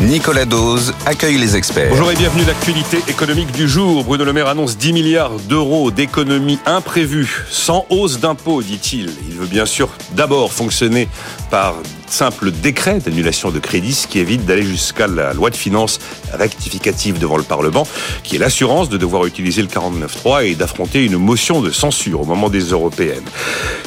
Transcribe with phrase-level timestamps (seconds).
[0.00, 1.90] Nicolas Dose accueille les experts.
[1.90, 4.04] Bonjour et bienvenue l'actualité économique du jour.
[4.04, 9.10] Bruno Le Maire annonce 10 milliards d'euros d'économies imprévues, sans hausse d'impôts, dit-il.
[9.28, 11.08] Il veut bien sûr d'abord fonctionner
[11.50, 11.74] par
[12.06, 15.98] simple décret d'annulation de crédit, ce qui évite d'aller jusqu'à la loi de finances
[16.32, 17.86] rectificative devant le Parlement,
[18.22, 22.24] qui est l'assurance de devoir utiliser le 49.3 et d'affronter une motion de censure au
[22.24, 23.26] moment des européennes.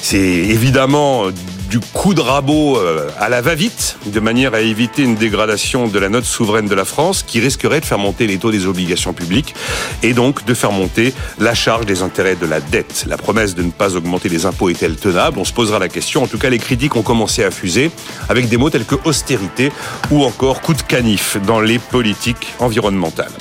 [0.01, 1.27] C'est évidemment
[1.71, 5.99] du coup de rabot euh, à la va-vite, de manière à éviter une dégradation de
[5.99, 9.13] la note souveraine de la France, qui risquerait de faire monter les taux des obligations
[9.13, 9.55] publiques
[10.03, 13.05] et donc de faire monter la charge des intérêts de la dette.
[13.07, 15.39] La promesse de ne pas augmenter les impôts est-elle tenable?
[15.39, 16.21] On se posera la question.
[16.23, 17.89] En tout cas, les critiques ont commencé à fuser
[18.27, 19.71] avec des mots tels que austérité
[20.11, 23.31] ou encore coup de canif dans les politiques environnementales.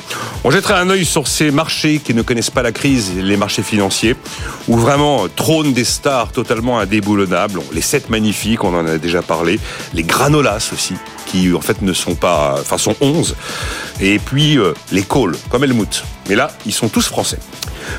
[0.45, 3.65] On jettera un œil sur ces marchés qui ne connaissent pas la crise, les marchés
[3.65, 4.15] financiers,
[4.69, 7.61] où vraiment trônent des stars totalement indéboulonnables.
[7.73, 9.59] Les sept magnifiques, on en a déjà parlé.
[9.95, 10.95] Les granolas aussi,
[11.27, 13.35] qui en fait ne sont pas, enfin sont 11.
[14.01, 16.05] Et puis euh, les calls, comme Helmut.
[16.29, 17.39] Mais là, ils sont tous français.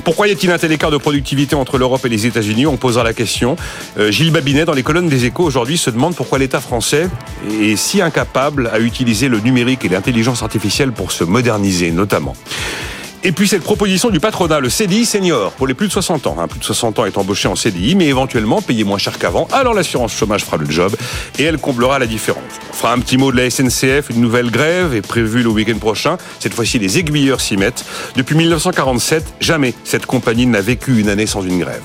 [0.03, 2.67] Pourquoi y a-t-il un tel écart de productivité entre l'Europe et les États-Unis?
[2.67, 3.55] On posera la question.
[3.97, 7.09] Euh, Gilles Babinet, dans les colonnes des échos aujourd'hui, se demande pourquoi l'État français
[7.59, 12.35] est si incapable à utiliser le numérique et l'intelligence artificielle pour se moderniser, notamment.
[13.23, 16.37] Et puis cette proposition du patronat, le CDI senior, pour les plus de 60 ans.
[16.39, 19.47] Hein, plus de 60 ans est embauché en CDI, mais éventuellement payé moins cher qu'avant.
[19.51, 20.95] Alors l'assurance chômage fera le job
[21.37, 22.43] et elle comblera la différence.
[22.71, 25.77] On fera un petit mot de la SNCF, une nouvelle grève est prévue le week-end
[25.77, 26.17] prochain.
[26.39, 27.85] Cette fois-ci, les aiguilleurs s'y mettent.
[28.15, 31.83] Depuis 1947, jamais cette compagnie n'a vécu une année sans une grève.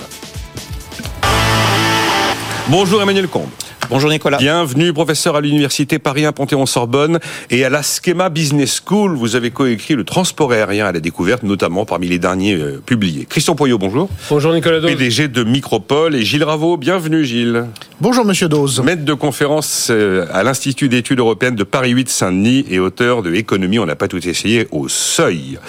[2.69, 3.47] Bonjour Emmanuel Combe.
[3.89, 4.39] Bonjour Nicolas.
[4.39, 9.15] Bienvenue professeur à l'université Paris 1 Panthéon-Sorbonne et à la Schema Business School.
[9.17, 13.25] Vous avez coécrit le transport aérien à la découverte, notamment parmi les derniers euh, publiés.
[13.25, 14.09] Christian Poyot, bonjour.
[14.29, 14.91] Bonjour Nicolas Dose.
[14.91, 16.77] PDG de Micropole et Gilles Raveau.
[16.77, 17.67] Bienvenue Gilles.
[18.01, 18.81] Bonjour Monsieur Dose.
[18.81, 23.33] Maître de conférence euh, à l'Institut d'études européennes de Paris 8 Saint-Denis et auteur de
[23.33, 25.61] Économie, on n'a pas tout essayé, au seuil.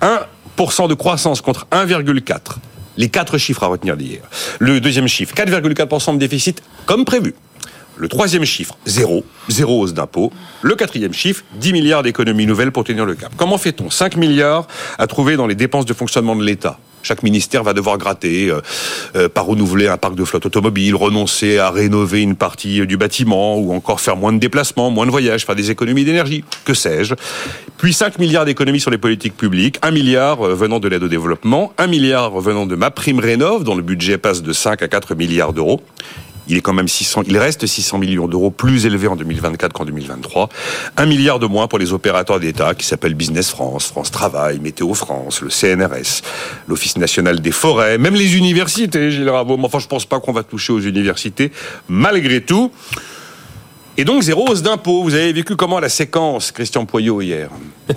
[0.00, 2.38] 1% de croissance contre 1,4%.
[2.96, 4.22] Les quatre chiffres à retenir d'hier.
[4.58, 7.34] Le deuxième chiffre, 4,4% de déficit, comme prévu.
[7.96, 10.32] Le troisième chiffre, zéro, zéro hausse d'impôts.
[10.60, 13.32] Le quatrième chiffre, 10 milliards d'économies nouvelles pour tenir le cap.
[13.36, 13.88] Comment fait-on?
[13.88, 14.66] 5 milliards
[14.98, 18.60] à trouver dans les dépenses de fonctionnement de l'État chaque ministère va devoir gratter, euh,
[19.14, 23.58] euh, par renouveler un parc de flotte automobile, renoncer à rénover une partie du bâtiment,
[23.58, 27.14] ou encore faire moins de déplacements, moins de voyages, faire des économies d'énergie, que sais-je?
[27.78, 31.08] Puis 5 milliards d'économies sur les politiques publiques, 1 milliard euh, venant de l'aide au
[31.08, 34.88] développement, 1 milliard venant de ma prime rénov, dont le budget passe de 5 à
[34.88, 35.80] 4 milliards d'euros
[36.48, 39.84] il est quand même 600, il reste 600 millions d'euros plus élevé en 2024 qu'en
[39.84, 40.48] 2023.
[40.96, 44.94] Un milliard de moins pour les opérateurs d'État qui s'appellent Business France, France Travail, Météo
[44.94, 46.22] France, le CNRS,
[46.68, 49.58] l'Office national des forêts, même les universités, Gilles Raveau.
[49.62, 51.52] Enfin, je pense pas qu'on va toucher aux universités,
[51.88, 52.70] malgré tout.
[53.98, 55.02] Et donc, zéro hausse d'impôts.
[55.02, 57.48] Vous avez vécu comment la séquence, Christian Poyot, hier?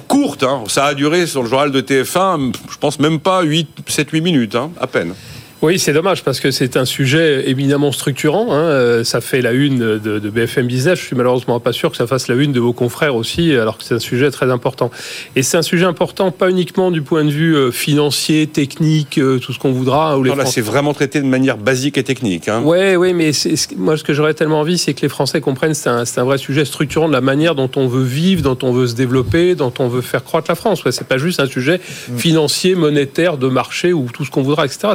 [0.07, 3.67] Courte, hein ça a duré sur le journal de TF1, je pense même pas 8,
[3.87, 5.13] 7, 8 minutes, hein, à peine.
[5.61, 8.53] Oui, c'est dommage parce que c'est un sujet éminemment structurant.
[8.53, 8.61] Hein.
[8.61, 10.97] Euh, ça fait la une de, de, BFM Business.
[10.97, 13.77] Je suis malheureusement pas sûr que ça fasse la une de vos confrères aussi, alors
[13.77, 14.89] que c'est un sujet très important.
[15.35, 19.37] Et c'est un sujet important pas uniquement du point de vue euh, financier, technique, euh,
[19.39, 20.17] tout ce qu'on voudra.
[20.17, 22.47] Où là, c'est vraiment traité de manière basique et technique.
[22.47, 22.61] Hein.
[22.63, 23.31] Oui, oui, mais
[23.75, 26.37] moi, ce que j'aurais tellement envie, c'est que les Français comprennent c'est un, un, vrai
[26.37, 29.73] sujet structurant de la manière dont on veut vivre, dont on veut se développer, dont
[29.79, 30.85] on veut faire croître la France.
[30.85, 32.17] Ouais, c'est pas juste un sujet mm.
[32.17, 34.93] financier, monétaire, de marché ou tout ce qu'on voudra, etc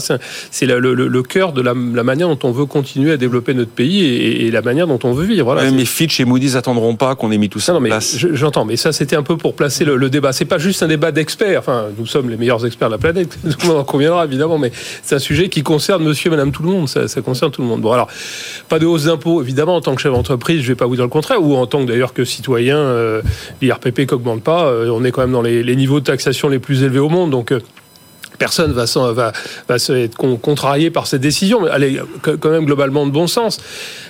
[0.54, 4.04] c'est le, le, cœur de la, manière dont on veut continuer à développer notre pays
[4.04, 5.46] et, la manière dont on veut vivre.
[5.46, 7.88] Voilà, mais Fitch et Moody's attendront pas qu'on ait mis tout ça non, en mais
[7.88, 8.16] place.
[8.18, 10.32] J'entends, mais ça c'était un peu pour placer le, débat.
[10.32, 11.58] C'est pas juste un débat d'experts.
[11.58, 13.36] Enfin, nous sommes les meilleurs experts de la planète.
[13.44, 14.70] Le monde en conviendra évidemment, mais
[15.02, 16.88] c'est un sujet qui concerne Monsieur, et Madame, tout le monde.
[16.88, 17.80] Ça, concerne tout le monde.
[17.80, 18.06] Bon, alors
[18.68, 20.62] pas de hausse d'impôts évidemment en tant que chef d'entreprise.
[20.62, 23.22] Je vais pas vous dire le contraire, ou en tant que d'ailleurs que citoyen, euh,
[23.60, 24.66] l'IRPP qui augmente pas.
[24.66, 27.32] Euh, on est quand même dans les, niveaux de taxation les plus élevés au monde,
[27.32, 27.50] donc.
[27.50, 27.58] Euh,
[28.38, 29.32] personne va,
[29.68, 33.26] va, se être contrarié par cette décision, mais elle est quand même globalement de bon
[33.26, 33.60] sens.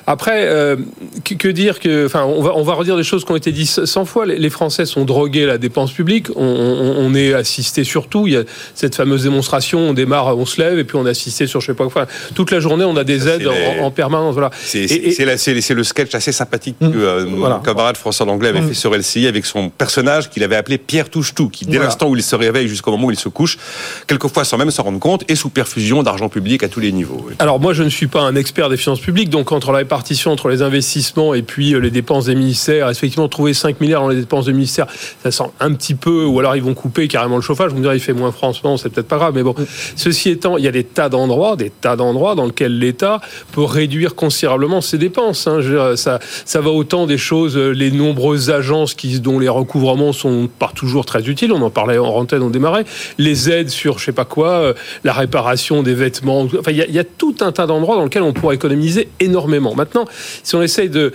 [0.06, 0.77] Après, euh,
[1.25, 3.53] que, que dire que, enfin, on va, on va redire des choses qui ont été
[3.53, 4.27] dites 100 fois.
[4.27, 6.29] Les, les Français sont drogués à la dépense publique.
[6.37, 8.27] On, on, on est assisté surtout.
[8.27, 8.43] Il y a
[8.75, 9.79] cette fameuse démonstration.
[9.81, 12.06] On démarre, on se lève et puis on est assisté sur je sais pas quoi.
[12.35, 14.35] Toute la journée, on a des aides les- en, en permanence.
[14.35, 14.51] Voilà.
[14.62, 16.91] C'est Et- le sketch assez sympathique Mm.
[16.93, 17.56] que euh, Voilà.
[17.56, 21.09] mon camarade François Langlais avait fait sur LCI avec son personnage qu'il avait appelé Pierre
[21.09, 21.85] Touche-Tout, qui dès Voilà.
[21.87, 23.59] l'instant où il se réveille jusqu'au moment où il se couche,
[24.06, 27.25] quelquefois sans même s'en rendre compte, et sous perfusion d'argent public à tous les niveaux.
[27.29, 27.35] oui.
[27.39, 30.32] Alors moi, je ne suis pas un expert des finances publiques, donc entre la répartition
[30.32, 34.08] entre les investissements et puis euh, les dépenses des ministères, effectivement, trouver 5 milliards dans
[34.08, 34.87] les dépenses des ministères,
[35.23, 37.82] ça sent un petit peu, ou alors ils vont couper carrément le chauffage, vous me
[37.82, 39.55] direz, il fait moins franc en ce moment, c'est peut-être pas grave, mais bon.
[39.96, 43.20] Ceci étant, il y a des tas d'endroits, des tas d'endroits dans lesquels l'État
[43.52, 45.46] peut réduire considérablement ses dépenses.
[45.46, 45.61] hein.
[45.61, 50.12] Je ça, ça va autant des choses, euh, les nombreuses agences qui, dont les recouvrements
[50.12, 52.85] sont pas toujours très utiles, on en parlait en antenne, on démarrait,
[53.19, 54.75] les aides sur je sais pas quoi, euh,
[55.05, 57.96] la réparation des vêtements, enfin il y, a- il y a tout un tas d'endroits
[57.96, 59.75] dans lesquels on pourrait économiser énormément.
[59.84, 60.06] Maintenant,
[60.42, 61.12] si on essaye de,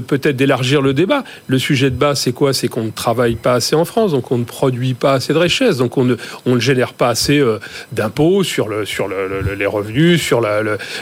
[0.00, 2.52] peut-être d'élargir le débat, le sujet de base c'est quoi?
[2.52, 5.38] C'est qu'on ne travaille pas assez en France, donc on ne produit pas assez de
[5.38, 7.60] richesses, donc on ne, on ne génère pas assez euh,
[7.92, 10.40] d'impôts sur, le, sur le- le- les revenus, sur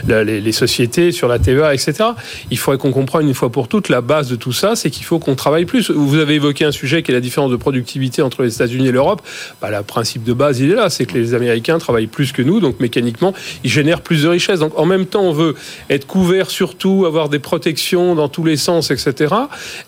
[0.07, 1.95] les, sociétés, sur la TVA, etc.
[2.51, 5.05] Il faudrait qu'on comprenne une fois pour toutes la base de tout ça, c'est qu'il
[5.05, 5.91] faut qu'on travaille plus.
[5.91, 8.93] Vous avez évoqué un sujet qui est la différence de productivité entre les États-Unis et
[8.93, 9.23] l'Europe.
[9.63, 12.43] Bah, le principe de base, il est là, c'est que les Américains travaillent plus que
[12.43, 13.33] nous, donc mécaniquement,
[13.65, 14.61] ils génèrent plus de richesses.
[14.61, 15.55] Donc en même temps, on veut
[15.89, 19.35] être couvert surtout, avoir des protections dans tous les sens, etc.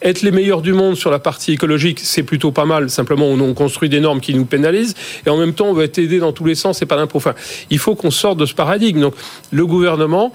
[0.02, 2.90] Être les meilleurs du monde sur la partie écologique, c'est plutôt pas mal.
[2.90, 4.94] Simplement, on, on construit des normes qui nous pénalisent,
[5.26, 7.18] et en même temps, on veut être aidé dans tous les sens, et pas d'impôts.
[7.18, 7.34] Enfin,
[7.70, 9.00] il faut qu'on sorte de ce paradigme.
[9.00, 9.14] Donc
[9.50, 10.32] le gouvernement,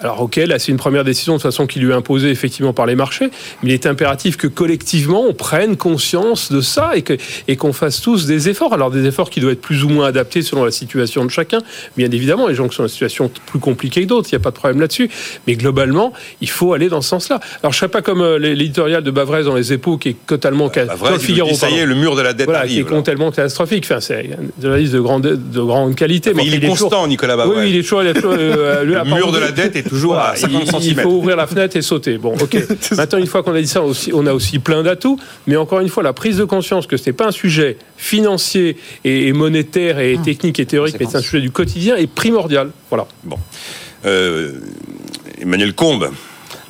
[0.00, 2.72] alors ok, là c'est une première décision de toute façon qui lui est imposée effectivement
[2.72, 3.30] par les marchés,
[3.62, 7.14] mais il est impératif que collectivement on prenne conscience de ça et que
[7.48, 8.72] et qu'on fasse tous des efforts.
[8.74, 11.58] Alors des efforts qui doivent être plus ou moins adaptés selon la situation de chacun.
[11.96, 14.40] Bien évidemment, les gens qui sont dans une situation plus compliquée que d'autres, il n'y
[14.40, 15.08] a pas de problème là-dessus.
[15.46, 17.40] Mais globalement, il faut aller dans ce sens-là.
[17.62, 20.16] Alors je ne serais pas comme euh, l'éditorial de Bavrez dans les Échos qui est
[20.26, 21.54] totalement ca- Bah, dans vrai, le Figaro.
[21.54, 23.30] ça y est, le mur de la dette Voilà, qui est là.
[23.30, 23.84] catastrophique.
[23.84, 26.34] Enfin, c'est un journaliste de grande, de grande qualité.
[26.34, 27.60] Mais enfin, il est constant, Nicolas Bavrez.
[27.60, 28.00] oui, il est toujours.
[28.02, 31.36] euh, lui, Le mur de la dette est toujours à il- 50 il, faut ouvrir
[31.36, 32.18] la fenêtre et sauter.
[32.18, 32.56] Bon, ok.
[32.96, 35.18] Maintenant, une fois qu'on a dit ça, aussi, on a aussi plein d'atouts.
[35.46, 38.76] Mais encore une fois, la prise de conscience que ce n'est pas un sujet financier
[39.04, 42.70] et, et monétaire et technique et théorique, mais c'est un sujet du quotidien est primordial.
[42.90, 43.06] Voilà.
[43.22, 43.38] Bon.
[44.04, 44.52] Euh,
[45.40, 46.10] Emmanuel Combe,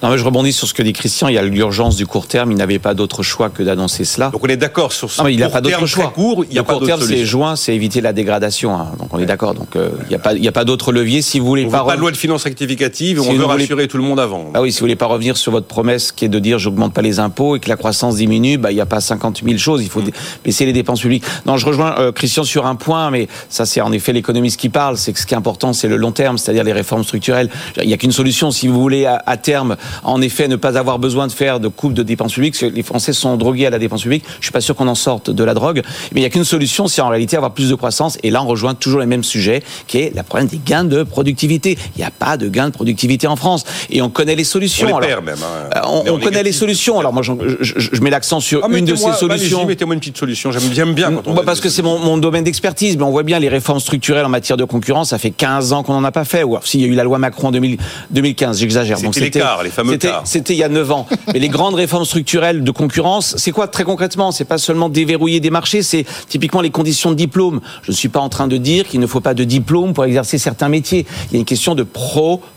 [0.05, 1.29] Non, mais je rebondis sur ce que dit Christian.
[1.29, 2.53] Il y a l'urgence du court terme.
[2.53, 4.29] Il n'avait pas d'autre choix que d'annoncer cela.
[4.29, 6.11] donc on est d'accord sur ce Non, mais il court pas d'autre terme choix.
[6.15, 8.77] court, il n'y a le pas court terme, c'est juin, c'est éviter la dégradation.
[8.77, 8.89] hein.
[8.99, 9.55] Donc on est d'accord.
[9.55, 10.15] Donc euh, il n'y
[10.49, 11.23] a pas, a d'autre levier.
[11.23, 13.39] Si vous voulez On pas, veut pas de loi de finances rectificative, Si on veut
[13.39, 14.51] voulez- rassurer tout le monde avant.
[14.53, 16.93] Ah oui, si vous voulez pas revenir sur votre promesse qui est de dire j'augmente
[16.93, 19.57] pas les impôts et que la croissance diminue, bah il n'y a pas 50 000
[19.57, 20.13] choses, il faut dé-
[20.45, 21.25] baisser les dépenses publiques.
[21.47, 24.69] Non, je rejoins euh, Christian sur un point, mais ça c'est en effet l'économiste qui
[24.69, 27.49] parle, c'est que ce qui est important c'est le long terme, c'est-à-dire les réformes structurelles.
[27.81, 30.77] Il n'y a qu'une solution si vous voulez à, à terme, en effet, ne pas
[30.79, 32.55] avoir besoin de faire de coupe de dépenses publiques.
[32.59, 34.25] parce que Les Français sont drogués à la dépense publique.
[34.41, 35.83] Je suis pas sûr qu'on en sorte de la drogue,
[36.13, 38.19] mais il n'y a qu'une solution, c'est en réalité avoir plus de croissance.
[38.23, 41.03] Et là, on rejoint toujours les mêmes sujets, qui est la problème des gains de
[41.03, 41.79] productivité.
[41.97, 44.51] Il n'y a pas de gains de productivité en France, et on connaît les On
[44.51, 44.87] solutions.
[44.87, 45.37] les Alors, perd même.
[45.43, 45.71] hein.
[45.77, 46.99] euh, on, on connaît les solutions.
[46.99, 49.65] Alors moi, je, je- je mets l'accent sur Ah, une de ces solutions.
[49.67, 50.51] Mettez-moi une petite solution.
[50.53, 53.11] J'aime bien, quand on Bah, a parce que c'est mon, mon domaine d'expertise, mais on
[53.11, 56.05] voit bien les réformes structurelles en matière de concurrence, ça fait 15 ans qu'on n'en
[56.05, 56.43] a pas fait.
[56.43, 57.79] Ou alors, s'il y a eu la loi Macron en 2000
[58.11, 58.99] 2015, j'exagère.
[58.99, 59.84] C'était les quarts, les fameux
[60.25, 61.07] c'était- il y a 9 ans.
[61.33, 65.41] Mais les grandes réformes structurelles de concurrence, c'est quoi très concrètement C'est pas seulement déverrouiller
[65.41, 67.61] des marchés, c'est typiquement les conditions de diplôme.
[67.83, 70.05] Je ne suis pas en train de dire qu'il ne faut pas de diplôme pour
[70.05, 71.07] exercer certains métiers.
[71.31, 71.83] Il y a une question de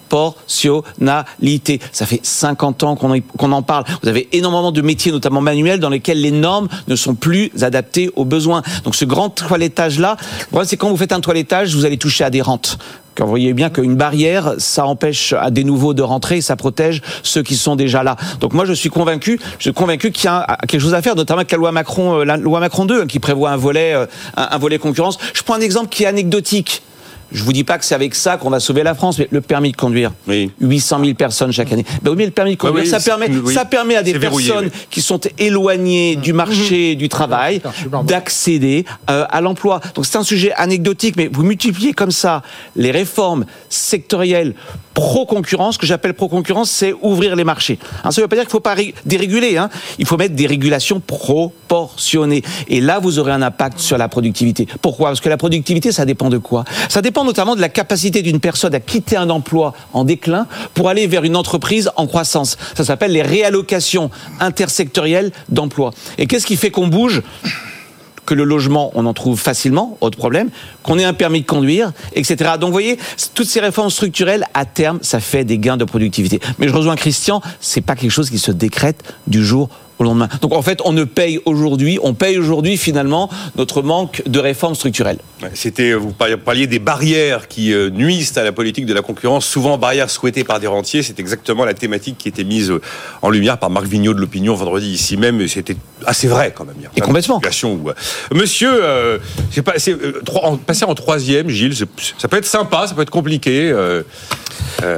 [0.08, 1.80] proportionnalité.
[1.92, 3.86] Ça fait 50 ans qu'on en, parle.
[4.02, 8.10] Vous avez énormément de métiers, notamment manuels, dans lesquels les normes ne sont plus adaptées
[8.16, 8.62] aux besoins.
[8.84, 12.24] Donc ce grand toilettage-là, le problème c'est quand vous faites un toilettage, vous allez toucher
[12.24, 12.78] à des rentes.
[13.20, 17.42] Vous voyez bien qu'une barrière, ça empêche à des nouveaux de rentrer, ça protège ceux
[17.42, 18.16] qui sont déjà là.
[18.40, 21.16] Donc moi, je suis convaincu, je suis convaincu qu'il y a quelque chose à faire,
[21.16, 23.94] notamment avec la loi Macron, euh, la loi Macron 2, hein, qui prévoit un volet,
[23.94, 25.18] euh, un volet concurrence.
[25.34, 26.84] Je prends un exemple qui est anecdotique.
[27.32, 29.42] Je vous dis pas que c'est avec ça qu'on va sauver la France, mais le
[29.42, 30.12] permis de conduire.
[30.28, 30.52] Oui.
[30.62, 31.86] 800 000 personnes chaque année.
[32.02, 33.54] Ben oui, mais le permis de conduire, oui, ça permet, oui.
[33.54, 34.80] ça permet à des verrouillé, personnes oui.
[34.90, 37.62] qui sont éloignées du marché du travail
[38.06, 39.82] d'accéder euh, à l'emploi.
[39.96, 42.42] Donc c'est un sujet anecdotique, mais vous multipliez comme ça
[42.76, 44.54] les réformes sectorielles
[44.94, 47.78] pro-concurrence, ce que j'appelle pro-concurrence, c'est ouvrir les marchés.
[48.04, 49.70] Hein, ça ne veut pas dire qu'il ne faut pas ré- déréguler, hein.
[50.00, 52.42] il faut mettre des régulations proportionnées.
[52.68, 54.68] Et là, vous aurez un impact sur la productivité.
[54.82, 55.10] Pourquoi?
[55.10, 56.66] Parce que la productivité, ça dépend de quoi?
[56.90, 60.90] Ça dépend notamment de la capacité d'une personne à quitter un emploi en déclin pour
[60.90, 62.58] aller vers une entreprise en croissance.
[62.76, 64.10] Ça s'appelle les réallocations
[64.40, 65.92] intersectorielles d'emplois.
[66.18, 67.22] Et qu'est-ce qui fait qu'on bouge
[68.28, 70.50] que le logement, on en trouve facilement, autre problème,
[70.84, 72.52] qu'on ait un permis de conduire, etc.
[72.60, 73.00] Donc, vous voyez,
[73.34, 76.42] toutes ces réformes structurelles, à terme, ça fait des gains de productivité.
[76.60, 80.28] Mais je rejoins Christian, c'est pas quelque chose qui se décrète du jour au lendemain.
[80.42, 84.76] Donc en fait, on ne paye aujourd'hui, on paye aujourd'hui finalement notre manque de réformes
[84.76, 85.20] structurelles.
[85.54, 89.78] C'était, vous parliez des barrières qui euh, nuisent à la politique de la concurrence, souvent
[89.78, 91.04] barrières souhaitées par des rentiers.
[91.04, 92.82] C'est exactement la thématique qui était mise euh,
[93.22, 95.42] en lumière par Marc Vigneault de l'Opinion vendredi ici même.
[95.42, 96.76] Et C'était assez vrai quand même.
[96.80, 97.40] Il y a Et complètement.
[97.64, 97.94] où, euh,
[98.34, 99.18] Monsieur, euh,
[99.52, 102.94] c'est pas, c'est, euh, trois- en- passer en troisième, Gilles, ça peut être sympa, ça
[102.96, 103.70] peut être compliqué.
[103.72, 104.04] euh,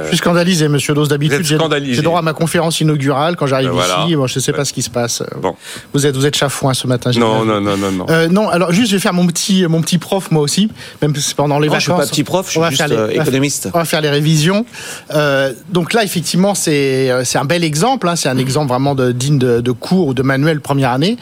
[0.04, 1.08] Je suis scandalisé, monsieur Dose.
[1.08, 4.04] D'habitude, j'ai droit à ma conférence inaugurale quand j'arrive Ben voilà.
[4.04, 4.16] ici.
[4.16, 5.22] Bon, je ne sais pas ce qui se passe.
[5.40, 5.54] Bon.
[5.94, 7.10] Vous êtes, vous êtes chafouin ce matin.
[7.16, 8.06] non, non, non, non, non.
[8.10, 10.70] Euh, non, alors juste, je vais faire mon petit, mon petit prof, moi aussi,
[11.02, 11.82] même si c'est pendant les Non, vacances.
[11.82, 13.68] je suis pas petit prof, je suis juste les- euh, économiste.
[13.74, 14.64] On va faire les révisions.
[15.14, 18.08] Euh, donc là, effectivement, c'est euh, c'est un bel exemple.
[18.08, 21.16] hein, c'est un exemple vraiment de, digne de, de cours ou de manuel première année.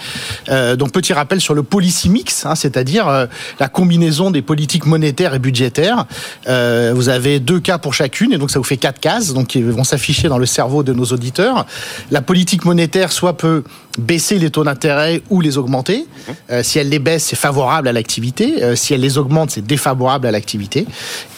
[0.48, 3.26] Euh, donc petit rappel sur le policy mix, hein, c'est-à-dire euh,
[3.60, 6.06] la combinaison des politiques monétaires et budgétaires.
[6.48, 9.48] Euh, vous avez deux cas pour chacune, et donc ça vous fait quatre cases, donc
[9.48, 11.66] qui vont s'afficher dans le cerveau de nos auditeurs.
[12.10, 16.06] La politique monétaire soit peut que baisser les taux d'intérêt ou les augmenter.
[16.50, 18.62] Euh, si elle les baisse, c'est favorable à l'activité.
[18.62, 20.86] Euh, si elle les augmente, c'est défavorable à l'activité.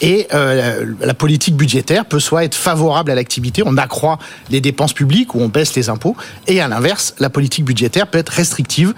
[0.01, 4.93] Et euh, la politique budgétaire peut soit être favorable à l'activité, on accroît les dépenses
[4.93, 6.15] publiques ou on baisse les impôts.
[6.47, 8.93] Et à l'inverse, la politique budgétaire peut être restrictive,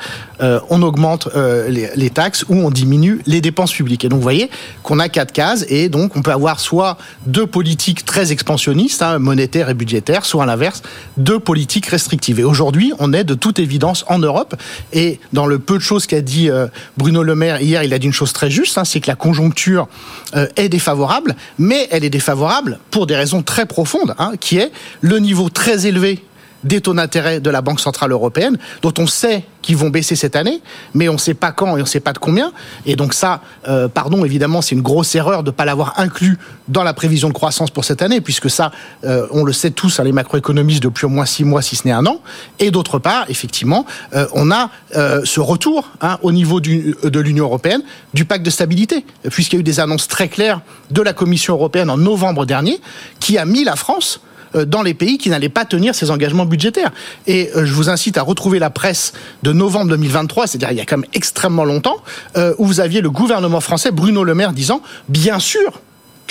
[0.70, 4.04] on augmente les, les taxes ou on diminue les dépenses publiques.
[4.04, 4.50] Et donc vous voyez
[4.82, 9.20] qu'on a quatre cases et donc on peut avoir soit deux politiques très expansionnistes, hein,
[9.20, 10.82] monétaires et budgétaires, soit à l'inverse
[11.18, 12.40] deux politiques restrictives.
[12.40, 14.56] Et aujourd'hui, on est de toute évidence en Europe.
[14.92, 16.68] Et dans le peu de choses qu'a dit euh,
[16.98, 19.16] Bruno Le Maire hier, il a dit une chose très juste, hein, c'est que la
[19.16, 19.88] conjoncture
[20.36, 24.72] euh, est défavorable, mais elle est défavorable pour des raisons très profondes, hein, qui est
[25.02, 26.24] le niveau très élevé
[26.64, 30.36] des taux d'intérêt de la Banque Centrale Européenne, dont on sait qu'ils vont baisser cette
[30.36, 30.62] année,
[30.94, 32.52] mais on ne sait pas quand et on ne sait pas de combien.
[32.86, 36.38] Et donc ça, euh, pardon, évidemment, c'est une grosse erreur de ne pas l'avoir inclus
[36.68, 38.72] dans la prévision de croissance pour cette année, puisque ça,
[39.04, 41.88] euh, on le sait tous, hein, les macroéconomistes, depuis au moins six mois, si ce
[41.88, 42.20] n'est un an.
[42.60, 47.46] Et d'autre part, effectivement, euh, on a euh, ce retour hein, au niveau de l'Union
[47.46, 47.82] européenne
[48.14, 51.54] du pacte de stabilité, puisqu'il y a eu des annonces très claires de la Commission
[51.54, 52.80] européenne en novembre dernier,
[53.20, 54.22] qui a mis la France
[54.66, 56.92] dans les pays qui n'allaient pas tenir ces engagements budgétaires.
[57.28, 60.82] Et euh, je vous incite à retrouver la presse de novembre 2023, c'est-à-dire il y
[60.82, 61.98] a quand même extrêmement longtemps,
[62.38, 65.82] euh, où vous aviez le gouvernement français, Bruno Le Maire, disant bien sûr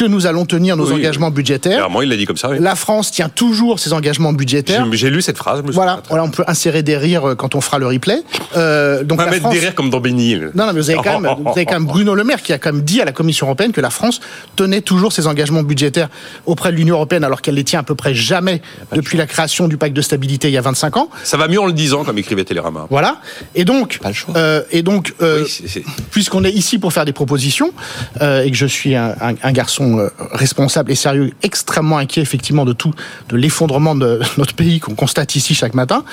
[0.03, 1.77] que nous allons tenir nos Oui, engagements budgétaires.
[1.77, 2.51] Clairement, il l'a dit comme ça.
[2.51, 2.57] oui.
[2.61, 4.87] La France tient toujours ses engagements budgétaires.
[4.93, 5.61] J'ai lu cette phrase.
[5.63, 8.23] je me Voilà, on peut insérer des rires euh, quand on fera le replay.
[8.57, 10.91] Euh, donc On va la mettre France- des rires comme dans non, non, mais vous
[10.91, 13.01] avez, quand même, vous avez quand même Bruno Le Maire qui a quand même dit
[13.01, 14.21] à la Commission européenne que la France
[14.57, 16.09] tenait toujours ses engagements budgétaires
[16.47, 18.61] auprès de l'Union européenne alors qu'elle les tient à peu près jamais
[18.93, 21.09] depuis la création du pacte de stabilité il y a 25 ans.
[21.23, 22.87] Ça va mieux en le disant, comme écrivait Télérama.
[22.91, 23.19] Voilà.
[23.55, 24.35] Et donc, Pas le choix.
[24.37, 27.73] euh, et donc, euh, Oui, puisqu'on est ici pour faire des propositions
[28.21, 32.23] euh, et que je suis un, un- un garçon euh, responsable et sérieux, extrêmement inquiet
[32.23, 32.93] effectivement de tout,
[33.29, 36.05] de l'effondrement de notre pays qu'on constate ici chaque matin,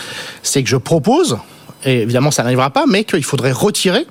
[0.43, 1.37] c'est que je propose,
[1.85, 4.05] et évidemment ça n'arrivera pas, mais qu'il faudrait retirer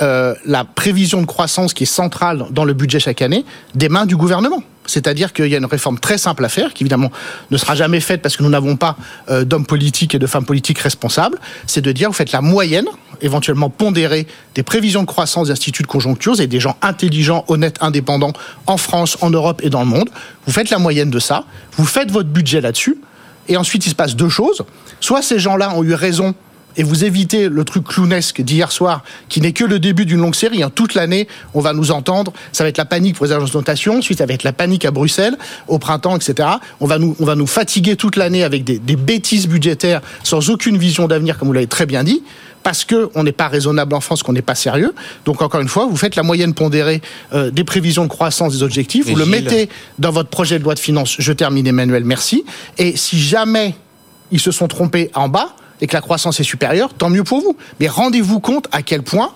[0.00, 4.06] euh, la prévision de croissance qui est centrale dans le budget chaque année des mains
[4.06, 4.62] du gouvernement.
[4.86, 7.10] C'est-à-dire qu'il y a une réforme très simple à faire, qui évidemment
[7.50, 8.96] ne sera jamais faite parce que nous n'avons pas
[9.28, 11.38] euh, d'hommes politiques et de femmes politiques responsables.
[11.66, 12.86] C'est de dire, vous faites la moyenne,
[13.22, 17.76] éventuellement pondérée, des prévisions de croissance des instituts de conjoncture, avez des gens intelligents, honnêtes,
[17.80, 18.32] indépendants
[18.66, 20.10] en France, en Europe et dans le monde.
[20.46, 21.44] Vous faites la moyenne de ça,
[21.76, 22.98] vous faites votre budget là-dessus,
[23.48, 24.62] et ensuite il se passe deux choses.
[25.00, 26.34] Soit ces gens-là ont eu raison
[26.76, 30.36] et vous évitez le truc clownesque d'hier soir, qui n'est que le début d'une longue
[30.36, 30.62] série.
[30.62, 30.70] hein.
[30.72, 32.32] Toute l'année, on va nous entendre.
[32.52, 33.98] Ça va être la panique pour les agences de notation.
[33.98, 36.48] Ensuite, ça va être la panique à Bruxelles, au printemps, etc.
[36.78, 40.78] On va nous, on va nous fatiguer toute l'année avec des bêtises budgétaires sans aucune
[40.78, 42.22] vision d'avenir, comme vous l'avez très bien dit.
[42.62, 44.94] Parce que on n'est pas raisonnable en France, qu'on n'est pas sérieux.
[45.24, 47.00] Donc encore une fois, vous faites la moyenne pondérée
[47.32, 50.64] euh, des prévisions de croissance des objectifs, vous le Gilles- mettez dans votre projet de
[50.64, 51.16] loi de finances.
[51.18, 52.44] Je termine, Emmanuel, merci.
[52.76, 53.74] Et si jamais
[54.30, 57.40] ils se sont trompés en bas et que la croissance est supérieure, tant mieux pour
[57.40, 57.56] vous.
[57.80, 59.30] Mais rendez-vous compte à quel point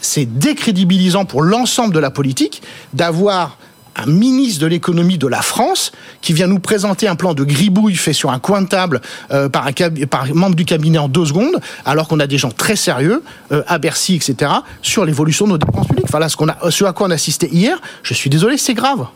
[0.00, 3.58] c'est décrédibilisant pour l'ensemble de la politique d'avoir
[3.98, 7.96] un ministre de l'économie de la France qui vient nous présenter un plan de gribouille
[7.96, 9.00] fait sur un coin de table
[9.30, 12.76] euh, par, un membre du cabinet en deux secondes, alors qu'on a des gens très
[12.76, 14.52] sérieux euh, à Bercy, etc.,
[14.82, 16.06] sur l'évolution de nos dépenses publiques.
[16.08, 18.56] Enfin là, ce, qu'on a, ce à quoi on a assisté hier, je suis désolé,
[18.56, 19.06] c'est grave.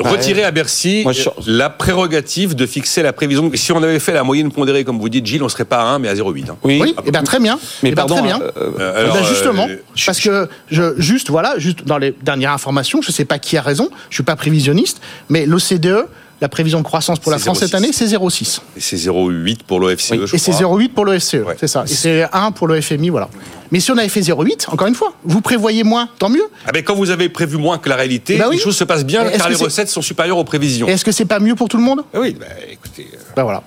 [0.00, 3.50] Retirer à Bercy Moi, je- la prérogative de fixer la prévision.
[3.54, 5.84] Si on avait fait la moyenne pondérée, comme vous dites, Gilles, on serait pas à
[5.84, 6.48] 1, mais à 0,8.
[6.50, 6.56] hein.
[6.64, 6.78] Oui.
[6.82, 7.58] Oui, eh bien très bien.
[7.82, 8.40] Mais Eh ben, pardon, très bien.
[8.56, 9.76] euh, alors, ben, justement, euh,
[10.06, 13.62] parce que je, juste voilà, juste dans les dernières informations, je sais pas qui a
[13.62, 16.06] raison, je suis pas prévisionniste, mais l'OCDE
[16.40, 17.76] la prévision de croissance pour la France cette 0,6.
[17.76, 18.60] année, c'est 0,6.
[18.76, 20.78] Et c'est 0,8 pour l'OFCE, je Et c'est crois.
[20.78, 21.56] 0,8 pour le FCE, Ouais.
[21.58, 21.84] c'est ça.
[21.86, 23.28] Et c'est 1 pour le FMI, voilà.
[23.70, 26.42] Mais si on avait fait 0,8, encore une fois, vous prévoyez moins, tant mieux.
[26.66, 28.56] Ah ben, quand vous avez prévu moins que la réalité, Bah oui.
[28.56, 30.88] les choses se passent bien car les recettes sont supérieures aux prévisions.
[30.88, 32.02] Et est-ce que c'est pas mieux pour tout le monde?
[32.14, 33.06] Ah Oui, bah, écoutez.
[33.12, 33.62] euh, Ben voilà.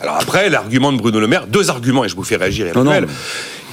[0.00, 2.84] Alors après, l'argument de Bruno Le Maire, deux arguments, et je vous fais réagir, Non,
[2.84, 3.10] non, Emmanuel.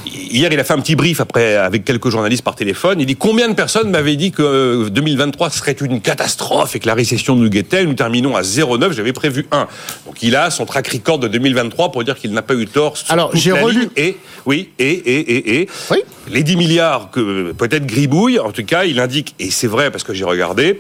[0.05, 2.99] Hier, il a fait un petit brief après avec quelques journalistes par téléphone.
[2.99, 6.87] Il dit combien de personnes m'avaient dit que euh, 2023 serait une catastrophe et que
[6.87, 7.85] la récession nous guettait?
[7.85, 8.91] Nous terminons à 0,9.
[8.93, 9.67] J'avais prévu 1.
[10.05, 12.97] Donc il a son track record de 2023 pour dire qu'il n'a pas eu tort.
[12.97, 13.89] sur Alors, j'ai relu-.
[13.97, 15.97] Et oui, et et et et Oui.
[16.29, 18.39] les 10 milliards que peut-être gribouille.
[18.39, 20.79] En tout cas, il indique et c'est vrai parce que j'ai regardé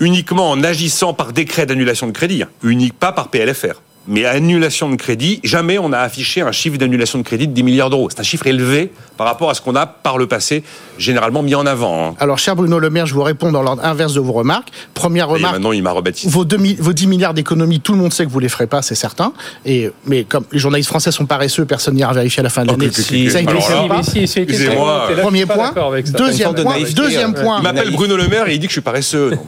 [0.00, 3.80] uniquement en agissant par décret d'annulation de crédit, hein, unique pas par PLFR.
[4.06, 7.62] Mais annulation de crédit, jamais on a affiché un chiffre d'annulation de crédit de 10
[7.62, 8.10] milliards d'euros.
[8.10, 10.62] C'est un chiffre élevé par rapport à ce qu'on a par le passé
[10.98, 12.08] généralement mis en avant.
[12.10, 12.14] hein.
[12.20, 14.68] Alors, cher Bruno Le Maire, je vous réponds dans l'ordre inverse de vos remarques.
[14.94, 15.54] Première Et remarque.
[15.54, 16.28] maintenant, il m'a rebaptisé.
[16.30, 18.82] Vos, 2000 vos 10 milliards d'économies, tout le monde sait que vous les ferez pas,
[18.82, 19.32] c'est certain.
[19.64, 22.70] Et, mais comme les journalistes français sont paresseux, personne n'ira vérifier à la fin de
[22.70, 22.86] Oh, l'année.
[22.86, 25.08] ne excusez-moi.
[25.20, 25.68] Premier point.
[25.68, 26.12] d'accord avec ça.
[26.18, 26.76] Deuxième sorte point.
[26.94, 27.58] Deuxième euh, point.
[27.58, 27.90] Il m'appelle.
[27.92, 29.30] Bruno Le Maire et il dit que je suis paresseux.
[29.30, 29.38] Non,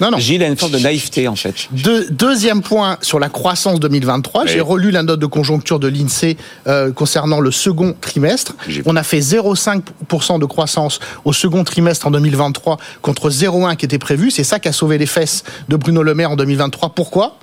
[0.00, 0.10] mais.
[0.10, 0.18] Non.
[0.18, 1.68] Gilles a une forme de naïveté en fait.
[1.72, 4.46] Deux- deuxième point sur la croissance 2023.
[4.46, 8.54] J'ai relu la note de conjoncture de l'INSEE euh, concernant le second trimestre.
[8.86, 10.89] On a fait 0,5% de croissance
[11.24, 14.30] au second trimestre en 2023 contre 0,1 qui était prévu.
[14.30, 16.90] C'est ça qui a sauvé les fesses de Bruno Le Maire en 2023.
[16.90, 17.36] Pourquoi?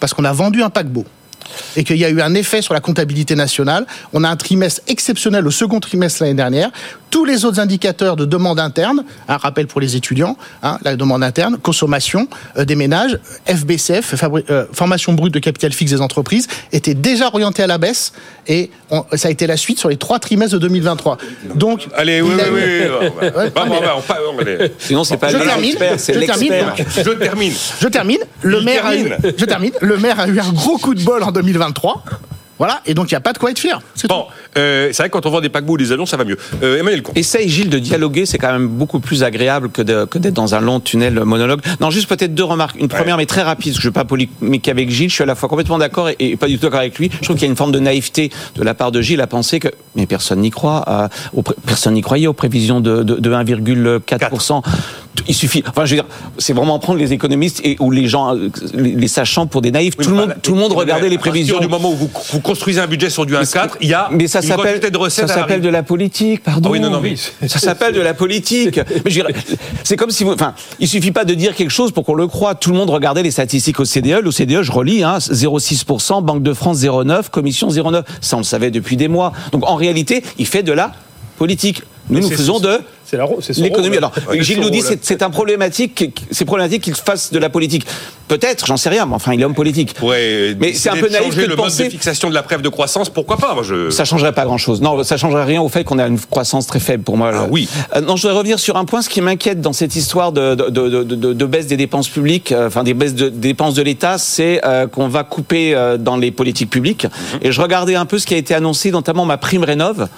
[0.00, 1.04] Parce qu'on a vendu un paquebot.
[1.76, 3.86] Et qu'il y a eu un effet sur la comptabilité nationale.
[4.12, 6.70] On a un trimestre exceptionnel au second trimestre l'année dernière.
[7.10, 11.22] Tous les autres indicateurs de demande interne, un rappel pour les étudiants, hein, la demande
[11.22, 12.26] interne, consommation
[12.58, 17.28] euh, des ménages, FBCF, fabri- euh, formation brute de capital fixe des entreprises, étaient déjà
[17.28, 18.12] orientés à la baisse
[18.48, 21.18] et on- ça a été la suite sur les trois trimestres de 2023.
[21.54, 23.30] Donc, Allez, oui, oui, oui.
[24.78, 26.52] Sinon c'est pas Je termine, l'expert, c'est je termine.
[26.96, 27.52] Je termine.
[27.80, 28.18] Je termine.
[28.42, 29.32] Le Il maire, a eu, termine.
[29.38, 29.72] je termine.
[29.80, 32.02] Le maire a eu un gros coup de bol en 2023.
[32.58, 33.80] Voilà, et donc il n'y a pas de quoi être fier.
[33.94, 34.26] C'est Bon,
[34.58, 36.36] euh, c'est vrai que quand on vend des paquebots ou des avions, ça va mieux.
[36.62, 37.16] Euh, Emmanuel Comte.
[37.16, 40.54] Essaye, Gilles, de dialoguer, c'est quand même beaucoup plus agréable que de- que d'être dans
[40.54, 41.60] un long tunnel monologue.
[41.80, 42.76] Non, juste peut-être deux remarques.
[42.78, 45.08] Une première, mais très rapide, parce que je ne veux pas polémiquer avec Gilles.
[45.10, 47.10] Je suis à la fois complètement d'accord et, et pas du tout d'accord avec lui.
[47.12, 49.26] Je trouve qu'il y a une forme de naïveté de la part de Gilles à
[49.26, 53.14] penser que, mais personne n'y croit, euh, aux personne n'y croyait aux prévisions de, de,
[53.16, 54.62] de 1,4%.
[55.28, 56.06] Il suffit, enfin, je veux dire,
[56.38, 58.34] c'est vraiment prendre les économistes et ou les gens,
[58.74, 59.94] les, les sachants pour des naïfs.
[59.98, 61.60] Oui, tout, le monde, tout le monde regardait les prévisions.
[61.60, 64.26] du moment où vous, vous construisez un budget sur du 1,4, il y a Mais
[64.26, 64.80] ça une s'appelle,
[65.10, 66.68] ça s'appelle de la politique, pardon.
[66.68, 67.16] Ah oui, non, non, mais-
[67.48, 68.78] ça s'appelle de la politique.
[69.04, 69.34] Mais je dirais,
[69.82, 72.26] c'est comme si vous, enfin, il suffit pas de dire quelque chose pour qu'on le
[72.26, 72.54] croie.
[72.54, 74.20] Tout le monde regardait les statistiques au CDE.
[74.22, 78.02] L'OCDE, je relis, hein, 0,6%, Banque de France 0,9, Commission 0,9.
[78.20, 79.32] Ça, on le savait depuis des mois.
[79.52, 80.92] Donc, en réalité, il fait de la
[81.38, 81.82] politique.
[82.10, 82.80] Nous, nous c'est- faisons de
[83.14, 83.96] C'est la- c'est son l'économie.
[83.96, 84.88] Alors, Ouais, Gilles nous dit rôle.
[84.88, 87.86] c'est c'est un problématique, c'est problématique qu'il fasse de la politique.
[88.26, 89.92] Peut-être, j'en sais rien, mais enfin, il est homme politique.
[89.94, 92.42] pourrait Mais c'est un peu naïf que de le mode penser- de fixation de la
[92.42, 93.90] preuve de croissance, pourquoi pas Moi, je...
[93.90, 94.80] Ça changerait pas grand-chose.
[94.80, 97.30] Non, ça changerait rien au fait qu'on a une croissance très faible pour moi.
[97.34, 97.68] Ah oui.
[97.94, 99.02] Euh, non, je voudrais revenir sur un point.
[99.02, 102.08] Ce qui m'inquiète dans cette histoire de, de, de, de- de- de baisse des dépenses
[102.08, 105.74] publiques, euh, enfin des baisses de des dépenses de l'État, c'est euh, qu'on va couper
[105.74, 107.04] euh, dans les politiques publiques.
[107.04, 107.40] Mhm.
[107.42, 110.08] Et je regardais un peu ce qui a été annoncé, notamment ma prime rénov.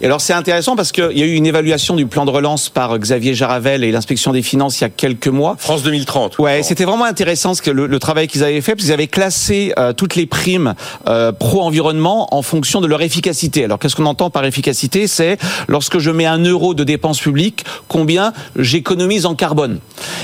[0.00, 2.68] Et alors c'est intéressant parce qu'il y a eu une évaluation du plan de relance
[2.68, 5.56] par Xavier Jaravel et l'inspection des finances il y a quelques mois.
[5.58, 6.38] France 2030.
[6.38, 9.08] Ouais, c'était vraiment intéressant ce que le, le travail qu'ils avaient fait, parce qu'ils avaient
[9.08, 10.74] classé euh, toutes les primes
[11.08, 13.64] euh, pro-environnement en fonction de leur efficacité.
[13.64, 15.08] Alors, qu'est-ce qu'on entend par efficacité?
[15.08, 19.80] C'est lorsque je mets un euro de dépenses publiques, combien j'économise en carbone?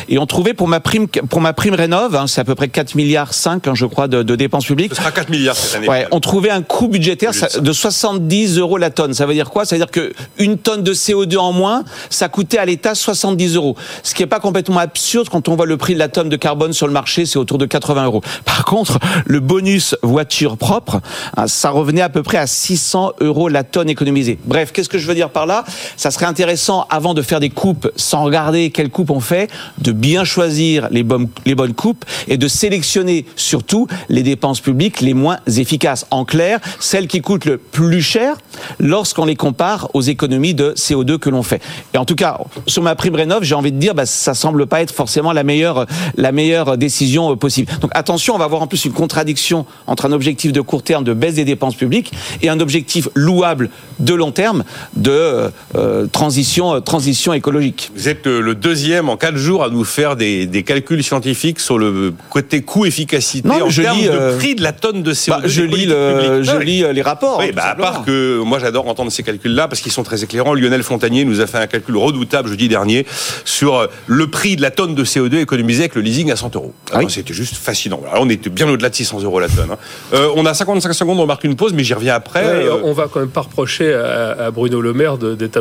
[0.08, 2.68] Et on trouvait pour ma prime, pour ma prime rénov, hein, c'est à peu près
[2.68, 4.92] 4 milliards 5, je crois, de, de dépenses publiques.
[4.94, 5.88] Ce sera 4 milliards cette année.
[5.88, 9.14] Ouais, on trouvait un coût budgétaire de 70 euros la tonne.
[9.14, 9.64] Ça veut dire quoi?
[9.64, 13.56] Ça veut dire que une tonne de CO2 en moins, ça coûtait à l'État 70
[13.56, 13.76] euros.
[14.02, 16.36] Ce qui n'est pas complètement absurde quand on voit le prix de la tonne de
[16.36, 18.22] carbone sur le marché, c'est autour de 80 euros.
[18.44, 21.00] Par contre, le bonus voiture propre,
[21.36, 24.38] hein, ça revenait à peu près à 600 euros la tonne économisée.
[24.44, 25.64] Bref, qu'est-ce que je veux dire par là?
[25.96, 29.92] Ça serait intéressant, avant de faire des coupes, sans regarder quelles coupes on fait, de
[29.92, 35.14] bien choisir les bonnes, les bonnes coupes et de sélectionner surtout les dépenses publiques les
[35.14, 36.06] moins efficaces.
[36.10, 38.36] En clair, celles qui coûtent le plus cher
[38.78, 41.62] lorsqu'on les compare aux économies de CO2 que l'on fait.
[41.94, 44.66] Et en tout cas, sur ma prime rénov, j'ai envie de dire, bah, ça semble
[44.66, 47.70] pas être forcément la meilleure, la meilleure décision euh, possible.
[47.80, 51.04] Donc attention, on va avoir en plus une contradiction entre un objectif de court terme
[51.04, 54.64] de baisse des dépenses publiques et un objectif louable de long terme
[54.96, 57.90] de euh, euh, transition, euh, transition écologique.
[57.94, 61.78] Vous êtes le deuxième en 4 jours à nous faire des, des calculs scientifiques sur
[61.78, 65.28] le côté coût-efficacité en je termes lis, de euh, prix de la tonne de CO2
[65.28, 67.38] Bah, je lis, le, je les rapports.
[67.38, 70.54] Oui, bah, à part que moi j'adore entendre ces calculs-là parce qu'ils sont très éclairants.
[70.54, 73.06] Lionel Fontanier nous a fait un calcul redoutable jeudi dernier
[73.44, 76.54] sur euh, le prix de la tonne de CO2 économisé avec le leasing à 100
[76.56, 76.72] euros.
[76.92, 77.06] Ah oui.
[77.08, 78.00] C'était juste fascinant.
[78.10, 79.70] Alors, on était bien au-delà de 600 euros la tonne.
[79.72, 79.78] hein.
[80.12, 82.44] Euh, on a 55 secondes, on marque une pause, mais j'y reviens après.
[82.44, 85.56] Ouais, Euh, on va quand même pas reprocher à, à Bruno Le Maire d'être.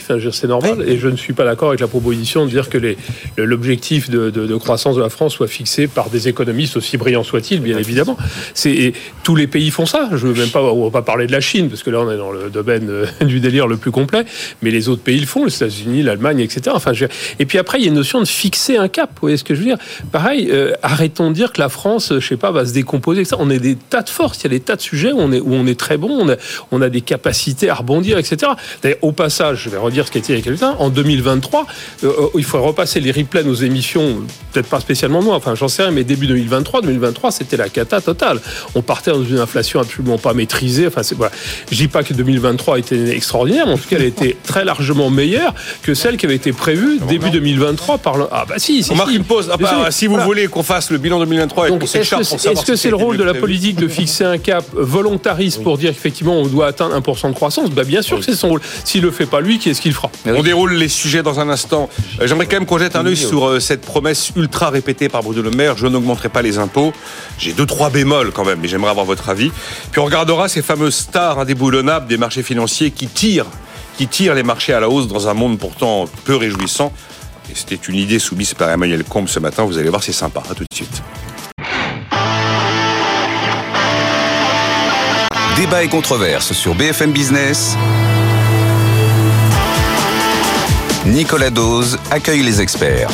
[0.00, 0.84] Enfin, veux dire, c'est normal.
[0.86, 2.78] Et je ne suis pas d'accord avec la proposition de dire que
[3.36, 7.22] l'objectif de, de- de croissance de la France soit fixé par des économistes aussi brillants
[7.24, 8.16] soient-ils, bien évidemment.
[8.64, 10.08] Et tous les pays font ça.
[10.12, 12.10] Je veux même pas, on va pas parler de la Chine parce que là on
[12.10, 14.24] est dans le domaine euh, du délire le plus complet.
[14.62, 16.74] Mais les autres pays le font, États-Unis, l'Allemagne, etc.
[16.74, 16.92] Enfin,
[17.38, 19.10] et puis après il y a une notion de fixer un cap.
[19.14, 19.78] Vous voyez ce que je veux dire?
[20.12, 23.22] Pareil, euh, arrêtons de dire que la France, je sais pas, va se décomposer.
[23.22, 23.36] etc.
[23.38, 24.38] On a des tas de forces.
[24.40, 26.26] Il y a des tas de sujets où on est où on est très bon.
[26.70, 28.52] On a, des capacités à rebondir, etc.
[29.02, 30.76] Au passage, je vais redire ce qui a été il y a quelques temps.
[30.78, 31.66] En 2023,
[32.04, 35.68] euh, il faudrait repasser les replays de nos émissions, peut-être pas spécialement moi, enfin j'en
[35.68, 38.40] sais rien, mais début 2023, 2023, c'était la cata totale.
[38.74, 40.86] On partait dans une inflation absolument pas maîtrisée.
[40.86, 41.32] Enfin, c'est voilà.
[41.70, 45.10] Je dis pas que 2023 était extraordinaire, mais en tout cas, elle était très largement
[45.10, 45.47] meilleure
[45.82, 48.26] que celle qui avait été prévue début 2023 par le.
[48.30, 48.92] Ah bah si, si.
[48.92, 49.16] on marque si.
[49.16, 49.50] une pause.
[49.52, 50.26] Ah, bah, si vous Voilà.
[50.26, 52.70] voulez qu'on fasse le bilan 2023 et Donc, qu'on est-ce que c'est pour savoir est-ce
[52.70, 55.90] que si c'est le rôle de la politique de fixer un cap volontariste pour dire
[55.90, 57.70] qu'effectivement on doit atteindre 1% de croissance?
[57.70, 58.60] Bah, Bien sûr que c'est son rôle.
[58.84, 60.10] S'il le fait pas lui, qui est-ce qu'il fera?
[60.26, 61.88] On déroule les sujets dans un instant.
[62.20, 65.22] Euh, J'aimerais quand même qu'on jette un œil sur euh, cette promesse ultra répétée par
[65.22, 65.76] Bruno Le Maire.
[65.76, 66.92] Je n'augmenterai pas les impôts.
[67.38, 69.50] J'ai deux, trois bémols quand même, mais j'aimerais avoir votre avis.
[69.90, 73.46] Puis on regardera ces fameuses stars indéboulonnables des marchés financiers qui tirent,
[73.98, 76.92] qui tirent les marchés à la hausse dans un monde pourtant peu réjouissant.
[77.50, 79.64] Et c'était une idée soumise par Emmanuel Combe ce matin.
[79.64, 80.40] Vous allez voir, c'est sympa.
[80.48, 81.02] À tout de suite.
[85.56, 87.76] Débat et controverse sur BFM Business.
[91.04, 93.08] Nicolas Dose accueille les experts.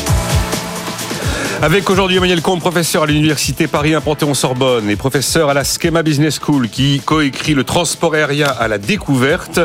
[1.63, 6.03] Avec aujourd'hui Emmanuel Combe, professeur à l'Université Paris 1 Panthéon-Sorbonne et professeur à la Schema
[6.03, 9.61] Business School qui coécrit le transport aérien à la découverte.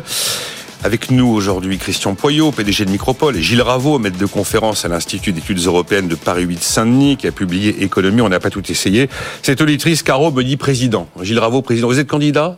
[0.81, 4.87] Avec nous aujourd'hui Christian Poyot, PDG de Micropole, et Gilles Raveau, maître de conférence à
[4.87, 8.63] l'Institut d'études européennes de Paris 8 Saint-Denis, qui a publié Économie, on n'a pas tout
[8.71, 9.09] essayé.
[9.43, 11.09] Cette auditrice, Caro, me dit président.
[11.21, 11.87] Gilles Raveau, président.
[11.87, 12.57] Vous êtes candidat?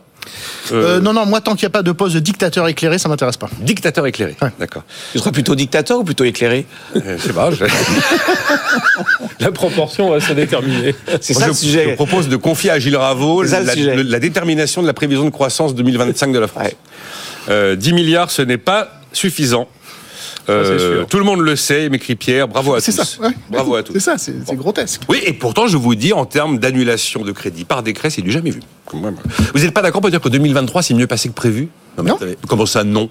[0.70, 3.08] Euh, non, non, moi, tant qu'il n'y a pas de poste de dictateur éclairé, ça
[3.08, 3.50] m'intéresse pas.
[3.58, 4.36] Dictateur éclairé.
[4.40, 4.50] Ouais.
[4.60, 4.84] D'accord.
[5.10, 6.64] Tu serais plutôt dictateur ou plutôt éclairé?
[6.94, 7.50] Euh, je sais pas.
[7.50, 7.64] je-
[9.40, 10.94] La proportion va se déterminer.
[11.20, 11.86] C'est ça je, le sujet.
[11.90, 16.32] je propose de confier à Gilles Raveau la, détermination de la prévision de croissance 2025
[16.32, 16.66] de la France.
[16.66, 16.76] Ouais.
[17.48, 19.68] Euh, 10 milliards, ce n'est pas suffisant.
[20.48, 21.06] Euh, c'est sûr.
[21.06, 22.48] tout le monde le sait, m'écrit Pierre.
[22.48, 23.04] Bravo à C'est tous.
[23.04, 23.22] ça.
[23.22, 23.30] ouais.
[23.48, 23.92] Bravo à tous.
[23.92, 25.02] C'est ça, c'est grotesque.
[25.08, 28.32] Oui, et pourtant, je vous dis, en termes d'annulation de crédit par décret, c'est du
[28.32, 28.60] jamais vu.
[28.92, 31.68] Vous n'êtes pas d'accord pour dire que 2023, c'est mieux passé que prévu?
[32.02, 32.18] Mais Non.
[32.48, 33.08] Comment ça, non?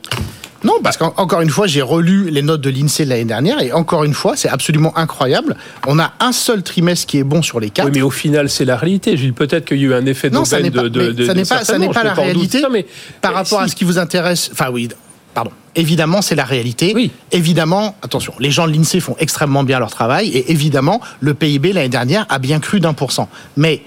[0.63, 3.71] Non, parce qu'encore une fois, j'ai relu les notes de l'INSEE de l'année dernière et
[3.73, 5.55] encore une fois, c'est absolument incroyable.
[5.87, 7.85] On a un seul trimestre qui est bon sur les quatre.
[7.87, 9.17] Oui, mais au final, c'est la réalité.
[9.17, 11.11] Gilles, peut-être qu'il y a eu un effet Non, ça d'aubaine n'est pas, de, de,
[11.13, 12.61] de- ça n'est pas, ça n'est pas la réalité.
[12.61, 12.85] ça, mais
[13.21, 14.87] par mais rapport à ce qui vous intéresse, enfin oui,
[15.33, 15.51] pardon.
[15.75, 16.91] Évidemment, c'est la réalité.
[16.93, 17.09] Oui.
[17.31, 21.73] Évidemment, attention, les gens de l'INSEE font extrêmement bien leur travail et évidemment, le PIB
[21.73, 23.29] l'année dernière a bien cru d'un pour cent.
[23.57, 23.81] Mais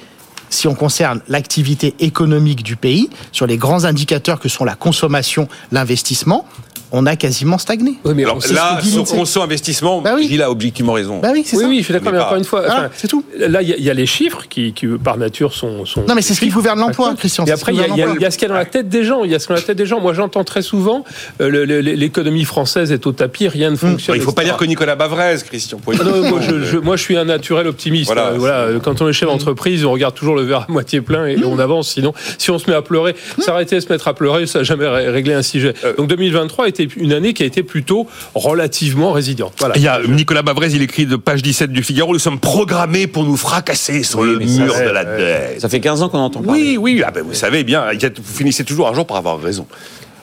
[0.50, 5.48] si on concerne l'activité économique du pays, sur les grands indicateurs que sont la consommation,
[5.72, 6.46] l'investissement,
[6.92, 7.94] on a quasiment stagné.
[8.04, 10.28] Oui, mais Alors là, ce que dit sur conso investissement, Bah oui.
[10.28, 11.18] Gilles a objectivement raison.
[11.20, 11.68] Bah oui, c'est Oui, ça.
[11.68, 13.24] oui, je suis d'accord, Mais pas- encore une fois, enfin, c'est tout.
[13.38, 15.84] Là, il y, a- il y a les chiffres qui, qui, par nature, sont.
[15.86, 17.14] sont Non, mais c'est ce qui gouverne l'emploi.
[17.16, 18.54] Christian, Et après, il y, a- il y il y ce qu'il y a dans
[18.54, 19.24] la tête des gens.
[19.24, 20.00] Il y a ce qu'il y a dans la tête des gens.
[20.00, 21.04] Moi, j'entends très souvent
[21.40, 24.16] euh, le- le- l'économie française est au tapis, rien ne fonctionne.
[24.16, 26.00] Il ne faut pas dire que Nicolas Bavrez, Christian Poyet.
[26.02, 28.06] Ah non, moi, je, je- moi, je suis un naturel optimiste.
[28.06, 28.28] Voilà.
[28.28, 28.66] Euh, Voilà.
[28.82, 31.58] Quand on est chef d'entreprise, on regarde toujours le verre à moitié plein et on
[31.58, 31.88] avance.
[31.90, 34.64] Sinon, si on se met à pleurer, s'arrêter de se mettre à pleurer, ça n'a
[34.64, 35.74] jamais ré- réglé un sujet.
[35.84, 35.94] Euh.
[35.96, 39.54] Donc 2023 était une année qui a été plutôt relativement résiliente.
[39.58, 39.76] Voilà.
[39.76, 43.06] Il y a Nicolas Bavrez, il écrit de page 17 du Figaro, nous sommes programmés
[43.06, 45.60] pour nous fracasser sur Oui, le ça, mur ouais, de la dette.
[45.60, 46.76] Ça fait 15 ans qu'on entend parler.
[46.78, 49.66] Oui, oui, ah ben, vous savez bien, vous finissez toujours un jour par avoir raison.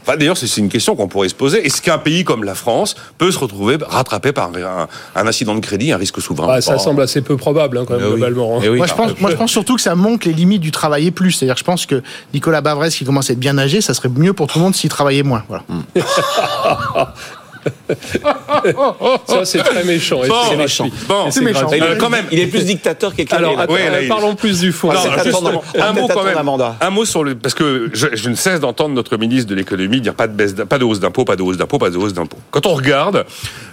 [0.04, 1.66] Enfin, D'ailleurs, c'est une question qu'on pourrait se poser.
[1.66, 5.60] Est-ce qu'un pays comme la France peut se retrouver rattrapé par un, un incident de
[5.60, 8.16] crédit, un risque souverain Ah, ça semble assez peu probable hein, quand même Eh oui.
[8.20, 8.58] globalement.
[8.58, 8.62] hein.
[8.64, 8.78] Eh oui.
[8.78, 11.32] Moi je, pense, moi, je pense surtout que ça montre les limites du travailler plus.
[11.34, 12.02] C'est-à-dire que je pense que
[12.34, 14.76] Nicolas Bavrez, qui commence à être bien âgé, ça serait mieux pour tout le monde
[14.76, 15.44] s'il travaillait moins.
[15.48, 15.64] Voilà.
[19.28, 20.22] Ça c'est très méchant.
[20.28, 20.90] Bon, c'est méchant.
[21.08, 21.70] Bon, c'est méchant.
[21.72, 22.26] Il est, quand même.
[22.32, 23.44] il est plus dictateur qu'éclairé.
[23.44, 23.64] Alors, là.
[23.64, 24.92] attends, Ouais, là, euh, il- parlons plus du fond.
[24.92, 26.38] Non, attendre- un mot quand même.
[26.82, 30.02] un mot sur le parce que je, je ne cesse d'entendre notre ministre de l'économie
[30.02, 32.14] dire pas de baisse, pas de hausse d'impôts, pas de hausse d'impôts, pas de hausse
[32.14, 32.38] d'impôts.
[32.52, 33.26] Quand on regarde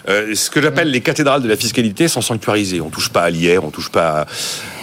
[0.09, 2.81] euh, ce que j'appelle les cathédrales de la fiscalité sont sanctuarisées.
[2.81, 4.27] On touche pas à l'IR, on touche pas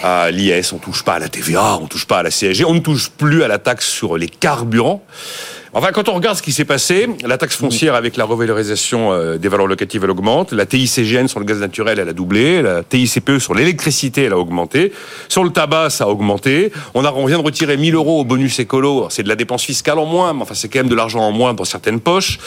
[0.03, 2.63] à, à l'IS, on touche pas à la TVA, on touche pas à la CSG,
[2.65, 5.03] on ne touche plus à la taxe sur les carburants.
[5.77, 9.37] Enfin, quand on regarde ce qui s'est passé, la taxe foncière avec la revalorisation euh,
[9.37, 10.53] des valeurs locatives, elle augmente.
[10.53, 12.61] La TICGN sur le gaz naturel, elle a doublé.
[12.61, 14.93] La TICPE sur l'électricité, elle a augmenté.
[15.27, 16.71] Sur le tabac, ça a augmenté.
[16.93, 19.07] On, a, on vient de retirer 1000 euros au bonus écolo.
[19.09, 21.33] C'est de la dépense fiscale en moins, mais enfin, c'est quand même de l'argent en
[21.33, 22.39] moins dans certaines poches.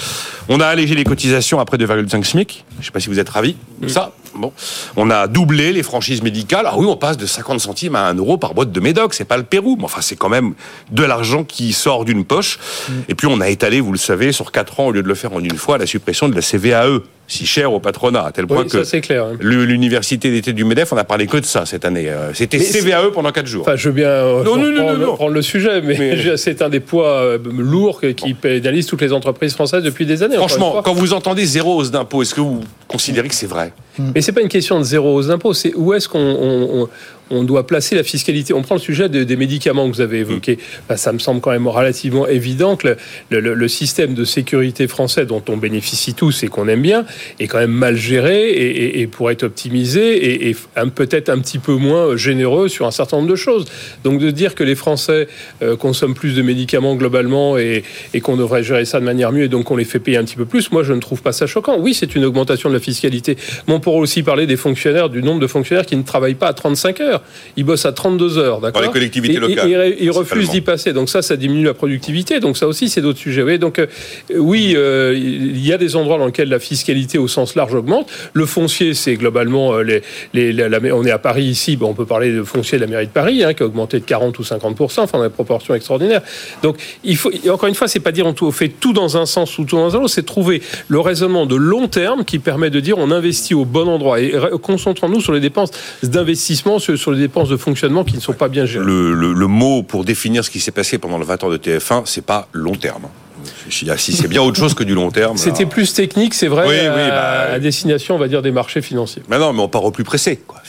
[0.49, 2.65] On a allégé les cotisations après 2,5 SMIC.
[2.77, 4.13] Je ne sais pas si vous êtes ravis de ça.
[4.35, 4.53] Bon.
[4.97, 6.65] On a doublé les franchises médicales.
[6.67, 9.13] Ah oui, on passe de 50 centimes à 1 euro par boîte de médoc.
[9.13, 9.77] C'est pas le Pérou.
[9.77, 10.55] Mais enfin, c'est quand même
[10.91, 12.59] de l'argent qui sort d'une poche.
[13.09, 15.15] Et puis, on a étalé, vous le savez, sur 4 ans, au lieu de le
[15.15, 18.47] faire en une fois, la suppression de la CVAE si cher au patronat, à tel
[18.47, 19.37] point Oui, que ça, hein.
[19.41, 22.09] l'université d'été du MEDEF, on a parlé que de ça cette année.
[22.09, 23.63] Euh, C'était CVAE pendant 4 jours.
[23.63, 25.15] Enfin, je veux bien euh, Non, non, non, prendre, non, non.
[25.15, 29.53] prendre le sujet, mais, c'est un des poids euh, lourds qui pénalise toutes les entreprises
[29.53, 30.37] françaises depuis des années.
[30.37, 33.73] Franchement, quand vous entendez zéro hausse d'impôt, est-ce que vous considérez que c'est vrai?
[34.15, 36.89] Mais c'est pas une question de zéro hausse d'impôt, c'est où est-ce qu'on on, on-
[37.31, 38.55] on doit placer la fiscalité.
[38.55, 40.59] On prend le sujet de- des médicaments que vous avez évoqué.
[40.89, 42.97] Bah, ça me semble quand même relativement évident que
[43.29, 47.05] le, le- le système de sécurité français dont on bénéficie tous et qu'on aime bien
[47.39, 50.57] est quand même mal géré et, et- et pourrait être optimisé et,
[50.95, 53.67] peut-être un petit peu moins généreux sur un certain nombre de choses.
[54.05, 55.29] Donc de dire que les Français
[55.61, 57.85] euh, consomment plus de médicaments globalement et,
[58.23, 60.37] qu'on devrait gérer ça de manière mieux et donc on les fait payer un petit
[60.37, 61.77] peu plus, moi je ne trouve pas ça choquant.
[61.79, 63.37] Oui, c'est une augmentation de la fiscalité.
[63.97, 67.23] Aussi parler des fonctionnaires, du nombre de fonctionnaires qui ne travaillent pas à 35 heures.
[67.57, 70.51] Ils bossent à 32 heures, d'accord Dans les collectivités Et- et- locales, Et, ils refusent
[70.51, 70.93] d'y passer.
[70.93, 72.41] Donc ça, ça diminue la productivité.
[72.41, 73.43] Donc ça aussi, c'est d'autres sujets.
[73.43, 73.87] Oui, donc euh,
[74.37, 78.09] oui, euh, il y a des endroits dans lesquels la fiscalité au sens large augmente.
[78.33, 80.03] Le foncier, c'est globalement euh, les,
[80.35, 82.91] les, la- la- on est à Paris ici, on peut parler de foncier de la
[82.91, 85.75] mairie de Paris, hein, qui a augmenté de 40 ou 50% enfin, dans des proportions
[85.75, 86.23] extraordinaires.
[86.63, 89.17] Donc il faut, encore une fois, c'est pas dire on tout- on fait tout dans
[89.17, 92.39] un sens ou tout dans un autre, c'est trouver le raisonnement de long terme qui
[92.39, 95.71] permet de dire on investit au bon endroit et concentrons-nous sur les dépenses
[96.03, 98.85] d'investissement, sur, les dépenses de fonctionnement qui ne sont pas bien gérées.
[98.85, 101.57] le, le- le mot pour définir ce qui s'est passé pendant le 20 ans de
[101.59, 103.05] TF1, c'est pas long terme.
[103.71, 105.37] Si si c'est bien autre chose que du long terme.
[105.37, 108.51] C'était plus technique, c'est vrai, Oui, oui, à, bah, à destination, on va dire, des
[108.51, 109.23] marchés financiers.
[109.29, 110.37] Mais non, mais on part au plus pressé.
[110.47, 110.61] quoi.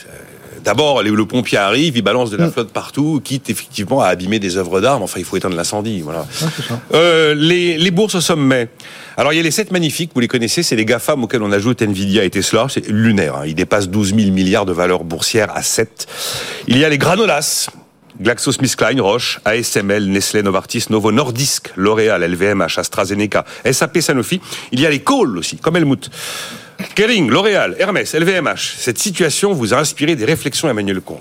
[0.64, 4.56] D'abord, le pompier arrive, il balance de la flotte partout, quitte effectivement à abîmer des
[4.56, 5.00] œuvres d'art.
[5.02, 6.00] Enfin, il faut éteindre l'incendie.
[6.02, 6.26] Voilà.
[6.94, 8.68] Euh, les, les bourses au sommet.
[9.16, 11.52] Alors, il y a les 7 magnifiques, vous les connaissez, c'est les GAFAM auxquels on
[11.52, 12.66] ajoute Nvidia et Tesla.
[12.68, 13.36] C'est lunaire.
[13.36, 13.42] hein.
[13.46, 16.06] Ils dépassent 12 000 milliards de valeur boursière à 7.
[16.68, 17.68] Il y a les granolas.
[18.20, 24.40] GlaxoSmithKline, Roche, ASML, Nestlé, Novartis, Novo Nordisk, L'Oréal, LVMH, AstraZeneca, SAP, Sanofi.
[24.72, 26.10] Il y a les calls aussi, comme Helmut.
[26.94, 28.76] Kering, L'Oréal, Hermès, LVMH.
[28.78, 31.18] Cette situation vous a inspiré des réflexions, Emmanuel Combe.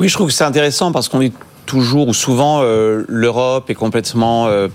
[0.00, 1.32] Oui, je trouve que c'est intéressant parce qu'on est
[1.66, 4.68] toujours ou souvent euh, l'Europe est complètement euh,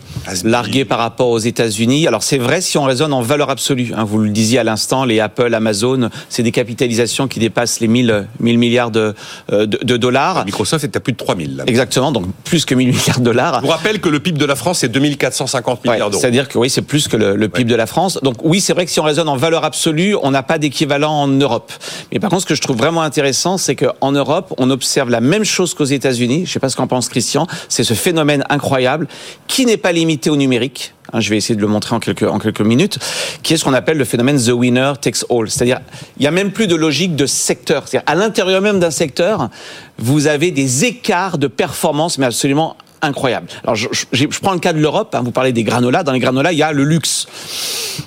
[0.44, 2.08] larguée par rapport aux États-Unis.
[2.08, 3.92] Alors c'est vrai si on raisonne en valeur absolue.
[3.96, 7.88] hein, vous le disiez à l'instant, les Apple, Amazon, c'est des capitalisations qui dépassent les
[7.88, 9.14] 1000, 1000 milliards de,
[9.52, 10.46] euh, de, de dollars.
[10.46, 11.58] Microsoft est à plus de 3000.
[11.58, 11.64] Là.
[11.68, 13.56] Exactement, donc plus que 1000 milliards de dollars.
[13.62, 16.22] Je vous rappelle que le PIB de la France, c'est 2450 Ouais, milliards d'euros.
[16.22, 18.20] C'est-à-dire que oui, c'est plus que le, le PIB de la France.
[18.24, 21.12] Donc oui, c'est vrai que si on raisonne en valeur absolue, on n'a pas d'équivalent
[21.14, 21.72] en Europe.
[22.12, 25.22] Mais par contre, ce que je trouve vraiment intéressant, c'est qu'en Europe, on observe la
[25.22, 26.38] même chose qu'aux États-Unis.
[26.46, 27.48] Je ne sais pas ce qu'en pense Christian.
[27.68, 29.08] C'est ce phénomène incroyable
[29.48, 30.94] qui n'est pas limité au numérique.
[31.14, 33.00] Hein, je vais essayer de le montrer en quelques, minutes,
[33.44, 35.50] qui est ce qu'on appelle le phénomène the winner takes all.
[35.50, 35.80] C'est-à-dire,
[36.18, 37.88] il n'y a même plus de logique de secteur.
[37.88, 39.50] C'est-à-dire, à l'intérieur même d'un secteur,
[39.98, 43.48] vous avez des écarts de performance, mais absolument incroyables.
[43.64, 45.14] Alors, je, je- je prends le cas de l'Europe.
[45.16, 46.04] hein, vous parlez des granolas.
[46.04, 47.28] Dans les granolas, il y a le luxe.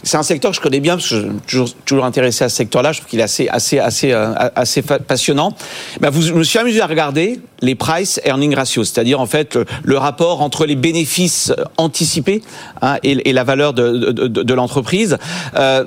[0.03, 2.49] C'est un secteur que je connais bien parce que je suis toujours, toujours intéressé à
[2.49, 2.93] ce secteur-là.
[2.93, 5.55] Je trouve qu'il est assez, assez, assez, euh, assez passionnant.
[6.01, 9.59] Ben, vous, je me suis amusé à regarder les price earning ratio, c'est-à-dire en fait
[9.83, 12.43] le, rapport entre les bénéfices anticipés
[12.81, 15.19] hein, et, et la valeur de, de, de- de l'entreprise.
[15.57, 15.85] Euh,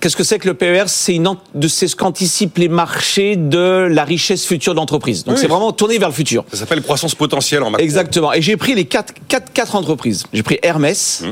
[0.00, 1.26] Qu'est-ce que c'est que le PER C'est une
[1.88, 5.24] ce qu'anticipent les marchés de la richesse future de l'entreprise.
[5.24, 5.40] Donc Oui.
[5.40, 6.44] c'est vraiment tourné vers le futur.
[6.52, 7.84] Ça s'appelle croissance potentielle en macro.
[7.84, 8.32] Exactement.
[8.32, 10.24] Et j'ai pris les quatre, quatre, quatre entreprises.
[10.32, 11.30] J'ai pris Hermès, Mmh.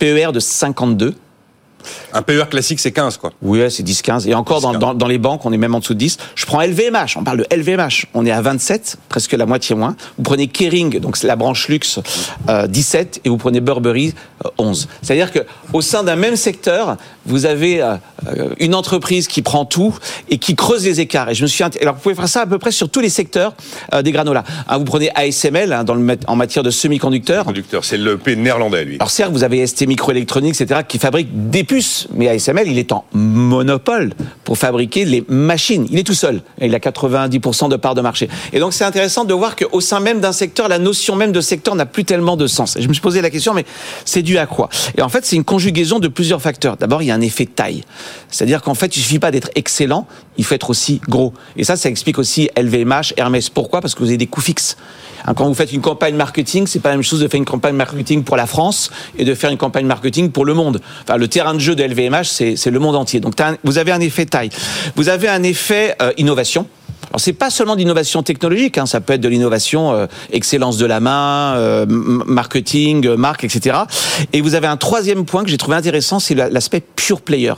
[0.00, 1.14] PER de 52.
[2.12, 3.32] Un PER classique, c'est 15, quoi.
[3.42, 4.28] Oui, c'est 10-15.
[4.28, 4.78] Et encore, dans, 10-15.
[4.78, 6.18] dans, dans les banques, on est même en dessous de 10.
[6.34, 8.06] Je prends LVMH, on parle de LVMH.
[8.14, 9.96] On est à 27, presque la moitié moins.
[10.16, 12.00] Vous prenez Kering, donc c'est la branche luxe,
[12.48, 13.20] euh, 17.
[13.24, 14.88] Et vous prenez Burberry, euh, 11.
[15.02, 15.40] C'est-à-dire que
[15.72, 17.96] au sein d'un même secteur, vous avez euh,
[18.28, 19.94] euh, une entreprise qui prend tout
[20.28, 21.30] et qui creuse les écarts.
[21.30, 23.08] Et je me suis Alors, vous pouvez faire ça à peu près sur tous les
[23.08, 23.54] secteurs
[23.92, 24.44] euh, des granolas.
[24.68, 27.44] Hein, vous prenez ASML, hein, dans le, en matière de semi-conducteurs.
[27.44, 28.96] Conducteur, c'est le P néerlandais, lui.
[28.96, 31.73] Alors certes, vous avez ST Microelectronics, etc., qui fabrique des puces,
[32.14, 34.12] mais ASML, il est en monopole
[34.44, 35.86] pour fabriquer les machines.
[35.90, 36.42] Il est tout seul.
[36.60, 38.28] Il a 90% de part de marché.
[38.52, 41.40] Et donc c'est intéressant de voir qu'au sein même d'un secteur, la notion même de
[41.40, 42.76] secteur n'a plus tellement de sens.
[42.76, 43.64] Et je me suis posé la question, mais
[44.04, 44.68] c'est dû à quoi?
[44.96, 46.76] Et en fait, c'est une conjugaison de plusieurs facteurs.
[46.76, 47.82] D'abord, il y a un effet taille.
[48.30, 50.06] C'est-à-dire qu'en fait, il suffit pas d'être excellent,
[50.36, 51.32] il faut être aussi gros.
[51.56, 53.48] Et ça, ça explique aussi LVMH, Hermès.
[53.50, 53.80] Pourquoi?
[53.80, 54.76] Parce que vous avez des coûts fixes.
[55.36, 57.74] Quand vous faites une campagne marketing, c'est pas la même chose de faire une campagne
[57.74, 60.80] marketing pour la France et de faire une campagne marketing pour le monde.
[61.02, 62.24] Enfin, le terrain de jeu de LVMH,
[62.56, 63.20] c'est le monde entier.
[63.20, 64.50] Donc, un- vous avez un effet taille.
[64.96, 66.66] Vous avez un effet euh, innovation.
[67.14, 70.84] Alors c'est pas seulement d'innovation technologique, hein, ça peut être de l'innovation euh, excellence de
[70.84, 73.76] la main, euh, marketing, euh, marque, etc.
[74.32, 77.52] Et vous avez un troisième point que j'ai trouvé intéressant, c'est la- l'aspect pure player.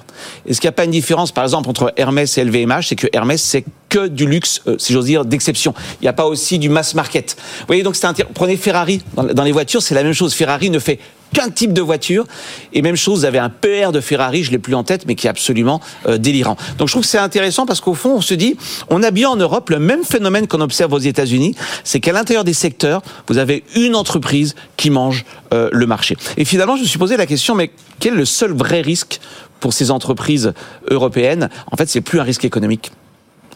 [0.47, 3.07] Est-ce qu'il n'y a pas une différence, par exemple, entre Hermès et LVMH C'est que
[3.15, 5.73] Hermès, c'est que du luxe, euh, si j'ose dire, d'exception.
[6.03, 7.35] Il n'y a pas aussi du mass market.
[7.61, 9.01] Vous voyez, donc c'est intér- Prenez Ferrari.
[9.17, 10.35] Dans les voitures, c'est la même chose.
[10.35, 10.99] Ferrari ne fait
[11.33, 12.25] qu'un type de voiture.
[12.73, 15.15] Et même chose, vous avez un PR de Ferrari, je l'ai plus en tête, mais
[15.15, 16.57] qui est absolument euh, délirant.
[16.79, 18.57] Donc je trouve que c'est intéressant parce qu'au fond, on se dit,
[18.89, 22.45] on a bien en Europe le même phénomène qu'on observe aux États-Unis, c'est qu'à l'intérieur
[22.45, 26.17] des secteurs, vous avez une entreprise qui mange euh, le marché.
[26.37, 29.21] Et finalement, je me suis posé la question, mais quel est le seul vrai risque
[29.61, 30.53] pour ces entreprises
[30.91, 31.49] européennes?
[31.71, 32.93] En fait, c'est plus un risque économique,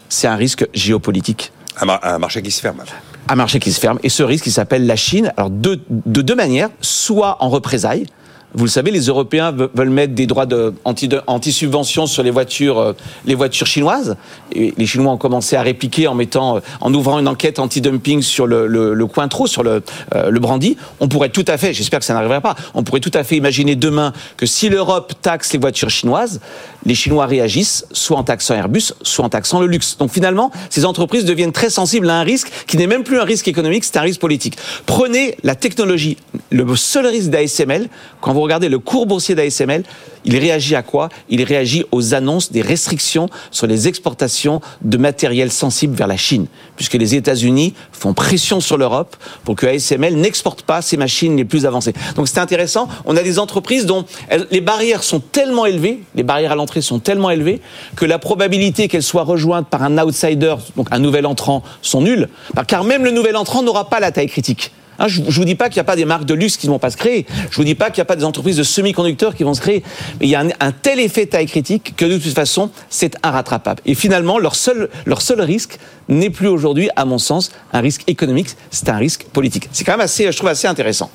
[0.09, 2.83] c'est un risque géopolitique Un, un marché qui se ferme.
[3.27, 3.99] Un marché qui se ferme.
[4.03, 5.31] Et ce risque, il s'appelle la Chine.
[5.37, 6.69] Alors, de, de deux manières.
[6.81, 8.05] Soit en représailles.
[8.53, 12.21] Vous le savez, les Européens ve- veulent mettre des droits de, anti, de- anti-subvention sur
[12.23, 12.93] les voitures, euh,
[13.25, 14.17] les voitures chinoises.
[14.53, 18.21] Et les Chinois ont commencé à répliquer en mettant, euh, en ouvrant une enquête anti-dumping
[18.21, 19.07] sur le, le, le
[19.45, 19.81] sur le,
[20.15, 20.77] euh, le brandy.
[20.99, 23.35] On pourrait tout à fait, j'espère que ça n'arrivera pas, on pourrait tout à fait
[23.37, 26.39] imaginer demain que si l'Europe taxe les voitures chinoises,
[26.85, 29.97] les Chinois réagissent soit en taxant Airbus, soit en taxant le luxe.
[29.97, 33.23] Donc finalement, ces entreprises deviennent très sensibles à un risque qui n'est même plus un
[33.23, 34.57] risque économique, c'est un risque politique.
[34.85, 36.17] Prenez la technologie,
[36.49, 37.87] le seul risque d'ASML,
[38.19, 39.83] quand vous regardez le cours boursier d'ASML,
[40.23, 41.09] il réagit à quoi?
[41.29, 46.45] Il réagit aux annonces des restrictions sur les exportations de matériel sensible vers la Chine,
[46.75, 51.45] puisque les États-Unis font pression sur l'Europe pour que ASML n'exporte pas ses machines les
[51.45, 51.93] plus avancées.
[52.15, 52.87] Donc c'est intéressant.
[53.05, 54.05] On a des entreprises dont
[54.51, 57.61] les barrières sont tellement élevées, les barrières à l'entrée sont tellement élevées
[57.95, 62.29] que la probabilité qu'elles soient rejointes par un outsider, donc un nouvel entrant, sont nulles,
[62.67, 64.71] car même le nouvel entrant n'aura pas la taille critique.
[64.99, 66.67] Hein, je, je vous dis pas qu'il n'y a pas des marques de luxe qui
[66.67, 67.25] ne vont pas se créer.
[67.49, 69.61] Je vous dis pas qu'il n'y a pas des entreprises de semi-conducteurs qui vont se
[69.61, 69.83] créer.
[70.19, 73.15] Mais il y a un, un tel effet taille critique que de toute façon, c'est
[73.23, 73.81] irrattrapable.
[73.85, 75.77] Et finalement, leur seul, leur seul risque
[76.09, 79.69] n'est plus aujourd'hui, à mon sens, un risque économique, c'est un risque politique.
[79.71, 81.09] C'est quand même assez, je trouve assez intéressant.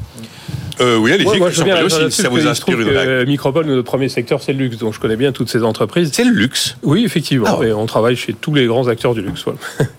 [0.80, 2.46] Euh, oui, allez-y, Moi, moi, je Christian veux bien Pellot, répondre si là-dessus, ça vous
[2.46, 3.26] inspire une réaction.
[3.26, 4.76] Micropole, notre premier secteur, c'est le luxe.
[4.78, 6.10] Donc je connais bien toutes ces entreprises.
[6.12, 6.76] C'est le luxe.
[6.82, 7.46] Oui, effectivement.
[7.48, 7.68] Ah ouais.
[7.68, 9.42] Et on travaille chez tous les grands acteurs du luxe.
[9.44, 9.58] voilà.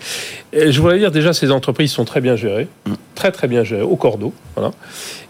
[0.54, 2.68] Et je voudrais dire déjà, ces entreprises sont très bien gérées,
[3.16, 4.72] très très bien gérées, au cordeau, voilà,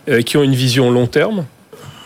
[0.10, 1.46] euh, qui ont une vision long terme.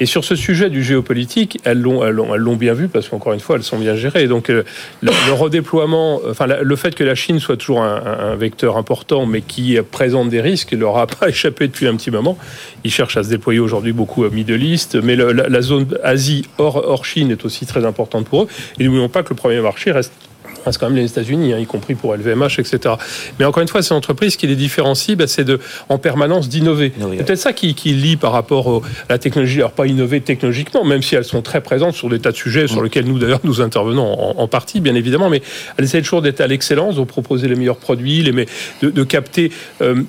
[0.01, 3.63] Et sur ce sujet du géopolitique, elles l'ont, bien vu parce qu'encore une fois, elles
[3.63, 4.25] sont bien gérées.
[4.25, 4.63] Donc euh,
[5.01, 9.77] le, redéploiement, enfin le fait que la Chine soit toujours un, vecteur important, mais qui
[9.91, 12.35] présente des risques, il leur a pas échappé depuis un petit moment.
[12.83, 16.77] Ils cherchent à se déployer aujourd'hui beaucoup à Middle East, mais la zone Asie hors,
[16.77, 18.47] hors Chine est aussi très importante pour eux.
[18.79, 20.13] Et n'oublions pas que le premier marché reste
[20.65, 22.95] reste quand même les États-Unis, hein, y compris pour LVMH, etc.
[23.39, 26.49] Mais encore une fois, c'est une entreprise qui les différencie, bah, c'est de, en permanence
[26.49, 26.93] d'innover.
[26.97, 29.59] Innover, C'est peut-être ça qui, qui lie par rapport au- à la technologie.
[29.59, 32.67] Alors pas innover technologiquement, même si elles sont très présentes sur des tas de sujets
[32.67, 35.41] sur lesquels nous d'ailleurs nous intervenons en, en partie, bien évidemment, mais
[35.77, 38.45] elles essaient toujours d'être à l'excellence, de proposer les meilleurs produits, les, me-
[38.81, 39.51] de, de capter.
[39.81, 40.03] euh,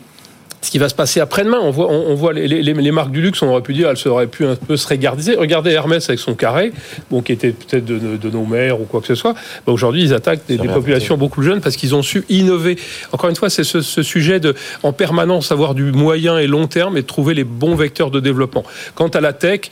[0.62, 1.58] ce qui va se passer après-demain.
[1.60, 3.90] On voit, on, on voit les, les- les marques du luxe, on aurait pu dire,
[3.90, 5.34] elles auraient pu un peu se régarder.
[5.34, 6.72] Regardez Hermès avec son carré,
[7.10, 9.34] bon, qui était peut-être de, de nos mères ou quoi que ce soit.
[9.66, 12.78] Bah, Aujourd'hui, ils attaquent des, des populations beaucoup plus jeunes parce qu'ils ont su innover.
[13.12, 16.66] Encore une fois, c'est ce, ce sujet de, en permanence, avoir du moyen et long
[16.68, 18.62] terme et de trouver les bons vecteurs de développement.
[18.94, 19.62] Quant à la tech,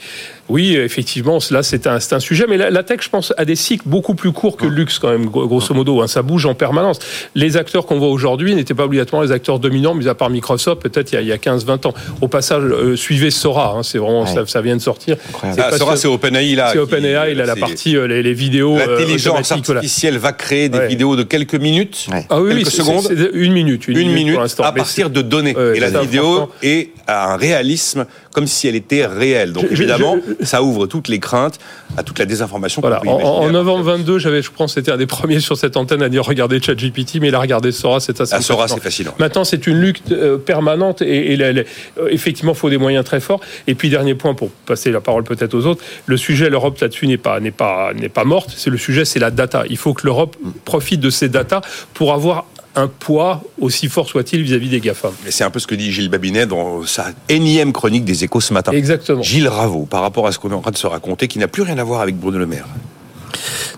[0.51, 3.83] oui, effectivement, là, c'est un, sujet, mais la, la tech, je pense, a des cycles
[3.87, 6.01] beaucoup plus courts que le luxe, quand même, gro- grosso modo.
[6.01, 6.07] hein.
[6.07, 6.99] ça bouge en permanence.
[7.35, 10.81] Les acteurs qu'on voit aujourd'hui n'étaient pas obligatoirement les acteurs dominants, mis à part Microsoft,
[10.81, 11.93] peut-être il y a, a 15-20 ans.
[12.21, 14.33] Au passage, euh, suivez Sora, hein, c'est vraiment, Ouais.
[14.33, 15.15] ça, ça vient de sortir.
[15.43, 16.69] Ah, Sora, c'est OpenAI là.
[16.73, 18.77] C'est OpenAI, il a la partie, euh, les, les vidéos.
[18.77, 19.79] euh, L'intelligence automatiques, voilà.
[19.79, 20.87] artificielle va créer des Ouais.
[20.87, 22.25] vidéos de quelques minutes, Ouais.
[22.29, 23.87] Ah oui, oui, quelques c'est- secondes, une minute.
[23.87, 24.63] Une, une minute, pour l'instant.
[24.63, 25.55] à partir de données.
[25.55, 29.51] Ouais, et la vidéo est à un réalisme comme si elle était réelle.
[29.53, 31.59] Donc Je- évidemment, je- ça ouvre toutes les craintes
[31.97, 32.99] à toute la désinformation Voilà.
[32.99, 36.01] peut En, en novembre 22, j'avais, je pense, c'était un des premiers sur cette antenne
[36.01, 38.33] à dire regarder ChatGPT, mais il a regardé Sora, c'est assez.
[38.35, 39.13] Ah, Sora, c'est fascinant.
[39.19, 41.61] Maintenant, c'est une lutte euh, permanente et, et la- la-
[41.99, 43.41] euh, effectivement, il faut des moyens très forts.
[43.67, 47.07] Et puis, dernier point pour passer la parole peut-être aux autres, le sujet, l'Europe là-dessus
[47.07, 48.53] n'est pas, n'est pas, n'est pas morte.
[48.55, 49.63] C'est le sujet, c'est la data.
[49.69, 51.61] Il faut que l'Europe profite de ces data
[51.93, 55.11] pour avoir un poids aussi fort soit-il vis-à-vis des GAFAM.
[55.27, 58.39] Et c'est un peu ce que dit Gilles Babinet dans sa énième chronique des échos
[58.41, 58.71] ce matin.
[58.71, 59.21] Exactement.
[59.21, 61.47] Gilles Raveau, par rapport à ce qu'on est en train de se raconter, qui n'a
[61.47, 62.67] plus rien à voir avec Bruno Le Maire.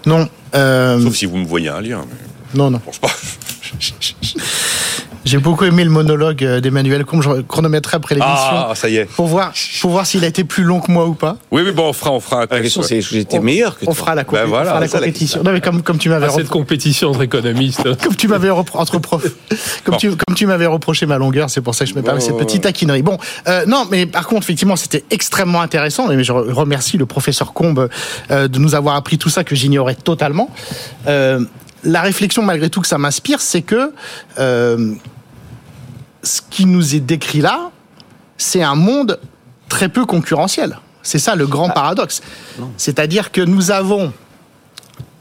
[0.05, 0.27] Non.
[0.55, 2.05] euh, Sauf si vous me voyez un lien.
[2.07, 2.79] Mais non, non.
[2.79, 3.09] je pense pas.
[5.25, 7.21] J'ai beaucoup aimé le monologue euh, d'Emmanuel Combe.
[7.21, 8.33] Je chronométrerai après l'émission.
[8.35, 9.05] Ah, ça y est.
[9.05, 11.37] Pour voir, pour voir s'il a été plus long que moi ou pas.
[11.51, 13.93] Oui, mais bon, on fera, on fera un La question, c'est j'étais meilleur que On
[13.93, 15.43] fera la, compé- Ben voilà, on fera la c'est ça, la compétition.
[15.43, 17.83] Non, mais comme, comme tu m'avais À cette compétition entre économistes.
[18.03, 19.23] comme tu m'avais entre profs,
[19.85, 19.97] comme Bon.
[19.97, 22.25] tu comme tu m'avais reproché ma longueur, c'est pour ça que je me permets Ouais,
[22.25, 23.01] cette petite taquinerie.
[23.01, 26.11] Bon, euh, non, mais par contre, effectivement, c'était extrêmement intéressant.
[26.11, 27.89] Et je re- remercie le professeur Combe
[28.29, 30.49] euh, de nous avoir appris tout ça que j'ignorais totalement.
[31.07, 31.39] Euh,
[31.85, 33.91] la réflexion, malgré tout, que ça m'inspire, c'est que
[34.39, 34.93] euh,
[36.23, 37.71] ce qui nous est décrit là,
[38.37, 39.19] c'est un monde
[39.69, 40.77] très peu concurrentiel.
[41.01, 42.21] C'est ça le grand paradoxe.
[42.77, 44.13] C'est-à-dire que nous avons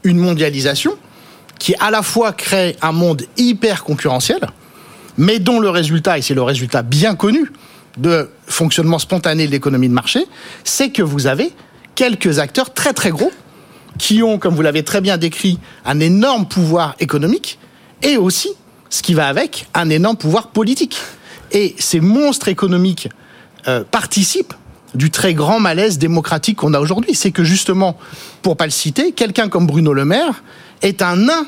[0.03, 0.95] une mondialisation
[1.59, 4.39] qui à la fois crée un monde hyper concurrentiel,
[5.17, 7.51] mais dont le résultat, et c'est le résultat bien connu
[7.97, 10.25] de fonctionnement spontané de l'économie de marché,
[10.63, 11.53] c'est que vous avez
[11.95, 13.31] quelques acteurs très très gros
[13.99, 17.59] qui ont, comme vous l'avez très bien décrit, un énorme pouvoir économique
[18.01, 18.49] et aussi,
[18.93, 20.97] ce qui va avec, un énorme pouvoir politique.
[21.51, 23.09] Et ces monstres économiques
[23.67, 24.53] euh, participent
[24.93, 27.15] du très grand malaise démocratique qu'on a aujourd'hui.
[27.15, 27.97] C'est que justement,
[28.43, 30.43] pour pas le citer, quelqu'un comme Bruno Le Maire
[30.83, 31.47] est un nain,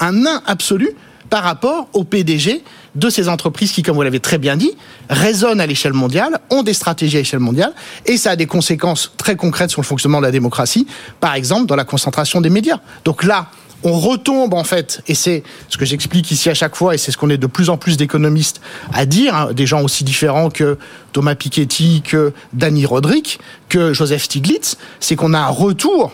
[0.00, 0.90] un nain absolu
[1.30, 2.62] par rapport au PDG
[2.94, 4.72] de ces entreprises qui, comme vous l'avez très bien dit,
[5.08, 7.72] résonnent à l'échelle mondiale, ont des stratégies à l'échelle mondiale,
[8.04, 10.86] et ça a des conséquences très concrètes sur le fonctionnement de la démocratie,
[11.20, 12.80] par exemple dans la concentration des médias.
[13.06, 13.48] Donc là,
[13.84, 17.10] on retombe en fait, et c'est ce que j'explique ici à chaque fois, et c'est
[17.10, 18.60] ce qu'on est de plus en plus d'économistes
[18.92, 20.78] à dire, hein, des gens aussi différents que
[21.12, 26.12] Thomas Piketty, que Danny Roderick, que Joseph Stiglitz, c'est qu'on a un retour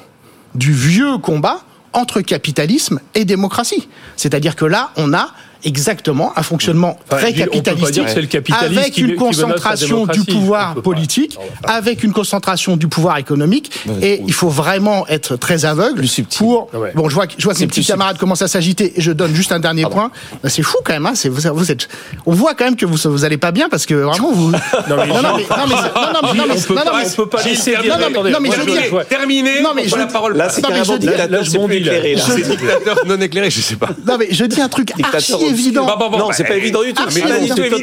[0.55, 1.61] du vieux combat
[1.93, 3.89] entre capitalisme et démocratie.
[4.17, 5.31] C'est-à-dire que là, on a
[5.65, 10.25] exactement un fonctionnement Enfin, très capitalistique dire que c'est le capitalisme avec une concentration du
[10.25, 13.71] pouvoir politique, avec une concentration du pouvoir économique.
[14.03, 16.39] Et il faut vraiment être très aveugle Plus subtil.
[16.39, 16.69] pour.
[16.75, 16.93] Ouais.
[16.95, 19.13] Bon, je vois, que- je vois que mes petits camarades commencent à s'agiter et je
[19.13, 20.11] donne juste un dernier point.
[20.43, 21.07] Ben, c'est fou quand même.
[21.07, 21.89] Hein, c'est, vous, vous êtes,
[22.27, 24.51] on voit quand même que vous vous allez pas bien parce que vraiment vous.
[24.51, 24.59] Non,
[24.97, 26.91] mais non, non, mais, non, mais, non, non, mais, non, mais, on peut non, non,
[26.91, 27.99] pas, mais- on peut pas laisser dire.
[27.99, 29.61] Non, non, mais- non, mais je je- Terminé.
[29.63, 30.37] Non, mais je- la parole.
[30.37, 33.61] Là, c'est Non, mais carrément je dis- dictateur, je c'est éclairé, dictateur non éclairé, je
[33.61, 33.89] sais pas.
[34.07, 35.33] non, mais je dis un truc archi.
[35.49, 35.87] Évident.
[35.87, 37.03] Bah, bon, bon, Non, bah, c'est pas évident du tout.
[37.05, 37.79] Ah, C'est pas du tout c'est évident.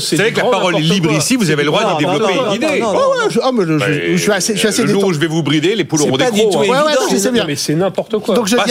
[0.00, 1.18] C'est du que la parole est libre quoi.
[1.18, 2.82] ici, vous avez le droit de non, développer non, une non, idée.
[3.30, 5.84] je, oh, suis assez, je suis assez Le jour où je vais vous brider, les
[5.84, 6.52] poules C'est auront des pas du crocs.
[6.66, 6.84] tout hein.
[7.18, 7.42] Sais bien.
[7.42, 8.34] Non, mais c'est n'importe quoi.
[8.34, 8.64] Donc je Bah,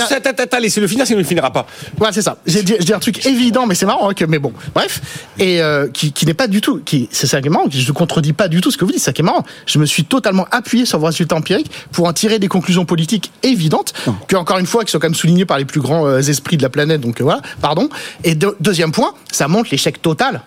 [0.59, 1.65] laissez-le finir, sinon il ne finira pas.
[1.99, 2.37] Ouais, c'est ça.
[2.45, 5.01] J'ai dit, je dis un truc évident, mais c'est marrant hein, que, mais bon, bref,
[5.39, 7.65] et euh, qui, qui n'est pas du tout, qui, c'est ça qui est marrant.
[7.69, 8.99] Je ne contredis pas du tout ce que vous dites.
[8.99, 9.43] C'est ça qui est marrant.
[9.65, 13.31] Je me suis totalement appuyé sur vos résultats empiriques pour en tirer des conclusions politiques
[13.43, 13.93] évidentes,
[14.27, 16.57] que encore une fois, qui sont quand même soulignées par les plus grands euh, esprits
[16.57, 17.01] de la planète.
[17.01, 17.89] Donc euh, voilà, pardon.
[18.27, 20.41] Et de- deuxième point, ça montre l'échec total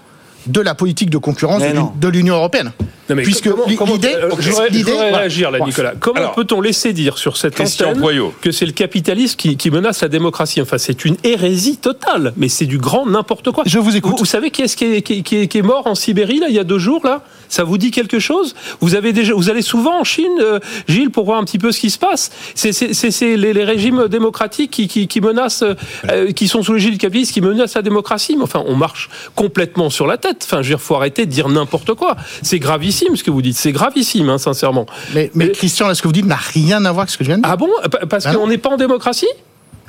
[0.46, 2.72] de la politique de concurrence Mais de l'Union européenne.
[3.08, 5.94] Non, mais Puisque l'idée, euh, je voudrais, je l'idée, réagir là, Nicolas.
[5.98, 8.00] Comment peut-on laisser dire sur cette antenne
[8.40, 10.60] que c'est le capitalisme qui, qui menace la démocratie?
[10.62, 13.64] Enfin, c'est une hérésie totale, mais c'est du grand n'importe quoi.
[13.66, 14.14] Je vous écoute.
[14.16, 16.54] Vous, savez qui est-ce qui est, qui, est- qui est mort en Sibérie là il
[16.54, 17.22] y a deux jours là?
[17.48, 18.54] Ça vous dit quelque chose?
[18.80, 21.72] Vous avez déjà, vous allez souvent en Chine, euh, Gilles, pour voir un petit peu
[21.72, 22.30] ce qui se passe?
[22.54, 25.64] C'est les, les régimes démocratiques qui, qui, qui menacent,
[26.08, 28.36] euh, qui sont sous l'égide du capitalisme, qui menacent la démocratie?
[28.36, 30.42] Mais enfin, on marche complètement sur la tête.
[30.44, 32.16] Enfin, je veux dire, faut arrêter de dire n'importe quoi.
[32.42, 33.56] C'est gravissime ce que vous dites.
[33.56, 34.86] C'est gravissime, hein, sincèrement.
[35.14, 37.18] Mais, mais Mais- Christian, là, ce que vous dites n'a rien à voir avec ce
[37.18, 37.50] que je viens de dire?
[37.52, 37.68] Ah bon?
[37.90, 38.34] Pa- Parce non.
[38.40, 39.28] qu'on n'est pas en démocratie?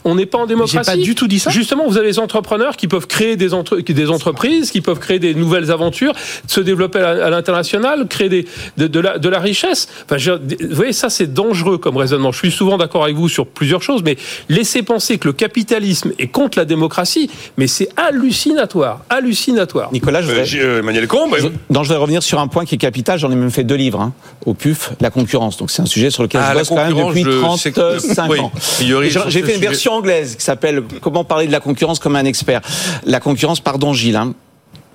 [0.03, 0.77] On n'est pas en démocratie.
[0.91, 1.49] J'ai pas du tout dit ça.
[1.51, 5.19] Justement, vous avez des entrepreneurs qui peuvent créer des, entre- des entreprises, qui peuvent créer
[5.19, 6.13] des nouvelles aventures,
[6.47, 8.45] se développer à, l'international, créer des,
[8.77, 9.87] de, de la, de la richesse.
[10.05, 12.31] Enfin, je vous voyez, ça c'est dangereux comme raisonnement.
[12.31, 14.17] Je suis souvent d'accord avec vous sur plusieurs choses, mais
[14.49, 19.89] laisser penser que le capitalisme est contre la démocratie, mais c'est hallucinatoire, hallucinatoire.
[19.91, 20.45] Nicolas, je Euh, voudrais...
[20.45, 23.19] j'ai- euh, Emmanuel Combe, Je, non, je voudrais revenir sur un point qui est capital.
[23.19, 24.13] J'en ai même fait deux livres hein,
[24.45, 25.57] au PUF, la concurrence.
[25.57, 27.97] Donc c'est un sujet sur lequel Ah, je bosse quand même depuis je sais que-
[27.99, 28.51] 35 oui, ans.
[28.79, 29.67] J'ai fait une sujet.
[29.91, 32.61] Anglaise qui s'appelle Comment parler de la concurrence comme un expert?
[33.05, 34.15] La concurrence, pardon Gilles.
[34.15, 34.33] hein.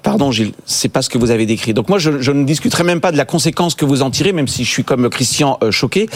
[0.03, 1.75] Pardon Gilles, c'est pas ce que vous avez décrit.
[1.75, 4.33] Donc moi, je, je ne discuterai même pas de la conséquence que vous en tirez,
[4.33, 6.09] même si je suis comme Christian euh, choqué.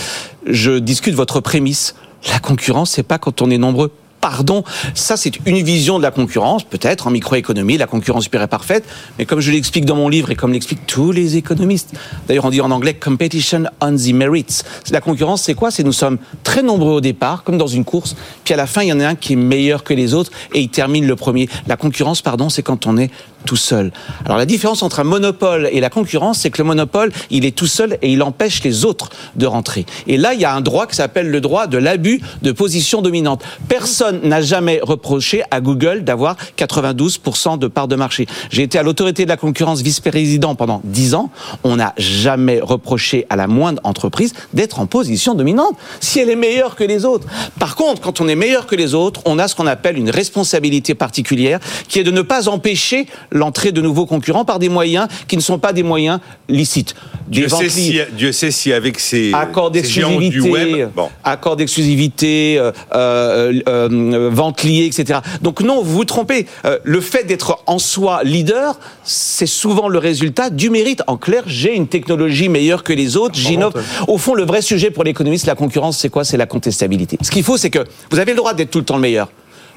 [0.47, 1.97] Je discute votre prémisse.
[2.31, 3.91] La concurrence, c'est pas quand on est nombreux.
[4.21, 4.65] Pardon,
[4.95, 8.85] ça c'est une vision de la concurrence, peut-être en microéconomie, la concurrence pure et parfaite,
[9.19, 11.95] mais comme je l'explique dans mon livre et comme l'expliquent tous les économistes,
[12.29, 14.63] d'ailleurs on dit en anglais competition on the merits.
[14.91, 15.71] La concurrence c'est quoi?
[15.71, 18.15] C'est nous sommes très nombreux au départ, comme dans une course,
[18.45, 20.31] puis à la fin il y en a un qui est meilleur que les autres
[20.55, 21.49] et il termine le premier.
[21.67, 23.11] La concurrence, pardon, c'est quand on est
[23.45, 23.93] tout seul.
[24.25, 27.55] Alors la différence entre un monopole et la concurrence, c'est que le monopole, il est
[27.57, 29.87] tout seul et il empêche les autres de rentrer.
[30.07, 33.03] Et là, il y a un droit qui s'appelle le droit de l'abus de position
[33.03, 33.43] dominante.
[33.69, 38.27] Personne n'a jamais reproché à Google d'avoir 92% de part de marché.
[38.51, 41.31] J'ai été à l'autorité de la concurrence vice-président pendant 10 ans.
[41.65, 46.37] On n'a jamais reproché à la moindre entreprise d'être en position dominante si elle est
[46.37, 47.27] meilleure que les autres.
[47.59, 50.11] Par contre, quand on est meilleur que les autres, on a ce qu'on appelle une
[50.11, 55.09] responsabilité particulière qui est de ne pas empêcher l'entrée de nouveaux concurrents par des moyens
[55.29, 56.95] qui ne sont pas des moyens licites.
[57.29, 58.01] Dieu sait, si.
[58.17, 61.09] Dieu sait si avec ces, Accord ces géants du d'exclusivité, web, bon.
[61.23, 65.21] accord d'exclusivité, euh, euh, euh, vente liée, etc.
[65.43, 66.47] Donc non, vous vous trompez.
[66.65, 71.03] Euh, le fait d'être en soi leader, c'est souvent le résultat du mérite.
[71.07, 73.75] En clair, j'ai une technologie meilleure que les autres, j'innove.
[74.09, 76.25] Au fond, le vrai sujet pour l'économiste, la concurrence, c'est quoi?
[76.25, 77.17] C'est la contestabilité.
[77.23, 79.29] Ce qu'il faut, c'est que vous avez le droit d'être tout le temps le meilleur.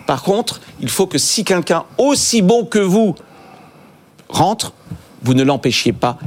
[0.08, 3.16] Par contre, il faut que si quelqu'un aussi bon que vous
[4.34, 4.74] rentre,
[5.24, 6.18] vous ne l'empêchiez pas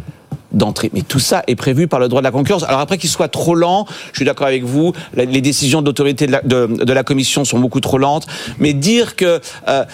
[0.52, 0.90] d'entrer.
[0.94, 2.64] Mais tout ça est prévu par le droit de la concurrence.
[2.64, 6.32] Alors après qu'il soit trop lent, je suis d'accord avec vous, les décisions d'autorité de
[6.32, 8.26] la, de, la Commission sont beaucoup trop lentes,
[8.58, 9.84] mais dire que euh,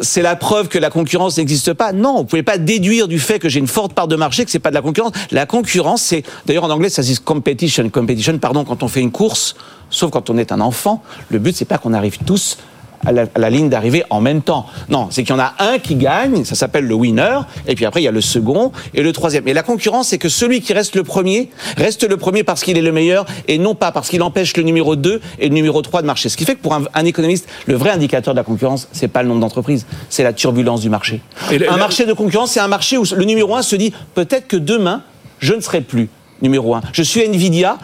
[0.00, 3.38] c'est la preuve que la concurrence n'existe pas, non, vous pouvez pas déduire du fait
[3.38, 5.12] que j'ai une forte part de marché que c'est pas de la concurrence.
[5.30, 9.12] La concurrence, c'est, d'ailleurs en anglais ça se competition, competition, pardon, quand on fait une
[9.12, 9.54] course,
[9.88, 12.58] sauf quand on est un enfant, le but c'est pas qu'on arrive tous
[13.04, 14.66] à la, à la ligne d'arrivée en même temps.
[14.88, 17.84] Non, c'est qu'il y en a un qui gagne, ça s'appelle le winner, et puis
[17.84, 19.46] après il y a le second et le troisième.
[19.48, 22.78] Et la concurrence, c'est que celui qui reste le premier, reste le premier parce qu'il
[22.78, 25.82] est le meilleur, et non pas parce qu'il empêche le numéro 2 et le numéro
[25.82, 26.28] 3 de marcher.
[26.28, 29.08] Ce qui fait que pour un, un économiste, le vrai indicateur de la concurrence, c'est
[29.08, 31.20] pas le nombre d'entreprises, c'est la turbulence du marché.
[31.50, 34.48] Et un marché de concurrence, c'est un marché où le numéro 1 se dit, peut-être
[34.48, 35.02] que demain,
[35.38, 36.08] je ne serai plus
[36.40, 36.82] numéro 1.
[36.92, 37.78] Je suis Nvidia,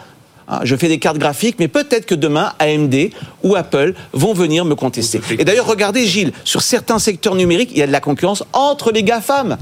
[0.63, 2.95] je fais des cartes graphiques, mais peut-être que demain, AMD
[3.43, 5.21] ou Apple vont venir me contester.
[5.37, 8.91] Et d'ailleurs, regardez, Gilles, sur certains secteurs numériques, il y a de la concurrence entre
[8.91, 9.57] les GAFAM.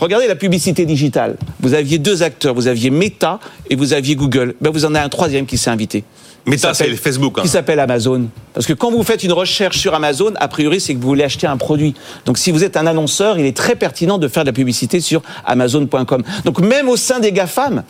[0.00, 1.36] Regardez la publicité digitale.
[1.60, 4.54] Vous aviez deux acteurs, vous aviez Meta et vous aviez Google.
[4.60, 6.04] Ben, vous en avez un troisième qui s'est invité.
[6.46, 7.42] Meta, c'est Facebook, hein.
[7.42, 8.28] Qui s'appelle Amazon.
[8.52, 11.22] Parce que quand vous faites une recherche sur Amazon, a priori, c'est que vous voulez
[11.22, 11.94] acheter un produit.
[12.24, 15.00] Donc si vous êtes un annonceur, il est très pertinent de faire de la publicité
[15.00, 16.22] sur Amazon.com.
[16.44, 17.84] Donc même au sein des GAFAM,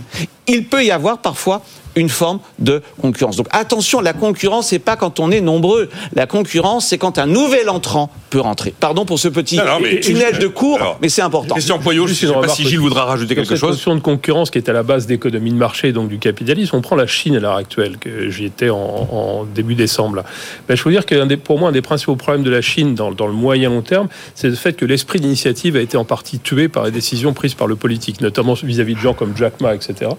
[0.46, 1.62] il peut y avoir parfois
[1.96, 3.36] une forme de concurrence.
[3.36, 5.88] Donc attention, la concurrence, c'est pas quand on est nombreux.
[6.14, 8.72] La concurrence, c'est quand un nouvel entrant peut rentrer.
[8.78, 11.54] Pardon pour ce petit Non, non, mais- tunnel de cours, Alors, mais c'est important.
[11.54, 13.70] Christian Poyot, je Juste ne sais pas si Gilles voudra rajouter quelque cette chose.
[13.72, 16.80] notion de concurrence qui est à la base d'économie de marché, donc du capitalisme, on
[16.80, 20.16] prend la Chine à l'heure actuelle, que j'y étais en, en début décembre.
[20.16, 20.24] Là.
[20.68, 23.10] Ben, je veux dire que pour moi, un des principaux problèmes de la Chine dans,
[23.12, 26.38] dans le moyen long terme, c'est le fait que l'esprit d'initiative a été en partie
[26.38, 29.74] tué par les décisions prises par le politique, notamment vis-à-vis de gens comme Jack Ma,
[29.74, 30.10] etc.,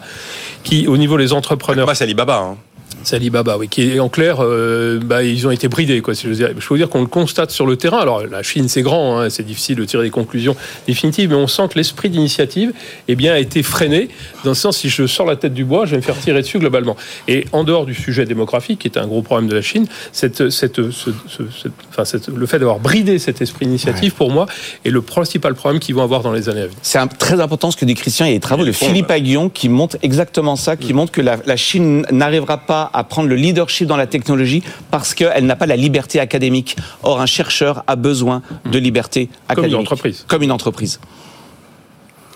[0.64, 2.38] qui, au niveau des entrepreneurs, Bah, c'est Alibaba.
[2.40, 2.58] Hein.
[3.04, 6.16] C'est Alibaba, oui, qui est en clair, euh, bah, ils ont été bridés, quoi.
[6.16, 8.00] Si je veux dire, je veux dire qu'on le constate sur le terrain.
[8.00, 10.56] Alors, la Chine, c'est grand, hein, c'est difficile de tirer des conclusions
[10.88, 12.72] définitives, mais on sent que l'esprit d'initiative,
[13.08, 14.10] eh bien, a été freiné.
[14.44, 16.42] Dans le sens, si je sors la tête du bois, je vais me faire tirer
[16.42, 16.96] dessus globalement.
[17.28, 20.50] Et en dehors du sujet démographique, qui est un gros problème de la Chine, cette,
[20.50, 24.46] cette, ce- ce- cette- enfin, cette- le fait d'avoir bridé cet esprit d'initiative, pour moi,
[24.86, 26.78] est le principal problème qu'ils vont avoir dans les années à venir.
[26.82, 28.26] C'est un- très important ce que dit Christian.
[28.26, 29.12] Il y a des travaux de Philippe.
[29.12, 33.28] Aguillon qui montrent exactement ça, qui montrent que la, la Chine n'arrivera pas à prendre
[33.30, 36.76] le leadership dans la technologie parce qu'elle n'a pas la liberté académique.
[37.04, 38.42] Or, un chercheur a besoin
[38.72, 39.80] de liberté Comme une académique.
[39.82, 40.26] entreprise.
[40.28, 41.00] Comme une entreprise.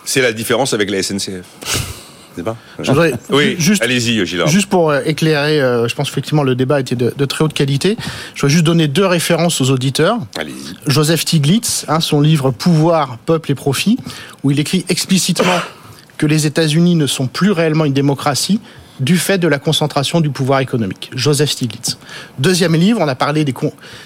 [0.05, 1.45] C'est la différence avec la SNCF.
[2.35, 4.43] C'est pas Je voudrais Oui, juste- allez-y, Gilles.
[4.45, 7.53] Juste pour euh, éclairer, euh, je pense effectivement le débat était de, de très haute
[7.55, 7.97] qualité.
[8.35, 10.19] Je voudrais juste donner deux références aux auditeurs.
[10.37, 10.75] Allez-y.
[10.85, 13.97] Joseph Stiglitz, hein, son livre Pouvoir, peuple et profit,
[14.43, 15.59] où il écrit explicitement
[16.19, 18.59] que les États-Unis ne sont plus réellement une démocratie
[18.99, 21.11] du fait de la concentration du pouvoir économique.
[21.15, 21.97] Joseph Stiglitz.
[22.39, 23.53] Deuxième livre, on a parlé des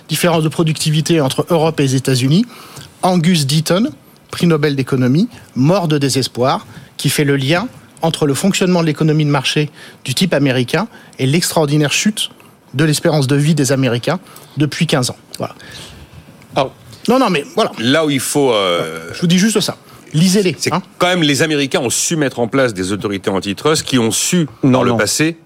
[0.10, 2.46] différences de productivité entre Europe et les États-Unis.
[3.02, 3.92] Angus Deaton,
[4.30, 6.66] prix Nobel d'économie, mort de désespoir,
[6.98, 7.68] qui fait le lien
[8.02, 9.70] entre le fonctionnement de l'économie de marché
[10.04, 10.88] du type américain
[11.20, 12.30] et l'extraordinaire chute
[12.74, 14.20] de l'espérance de vie des Américains
[14.58, 15.18] depuis 15 ans.
[15.38, 15.56] Voilà.
[16.56, 16.74] Alors,
[17.08, 17.72] Non, non, mais voilà.
[17.80, 18.52] Là où il faut.
[18.52, 19.78] euh, Je vous dis juste ça.
[20.14, 20.56] Lisez-les.
[20.58, 20.82] c'est hein.
[20.98, 24.48] quand même les Américains ont su mettre en place des autorités antitrust qui ont su,
[24.64, 25.38] Non, dans le passé,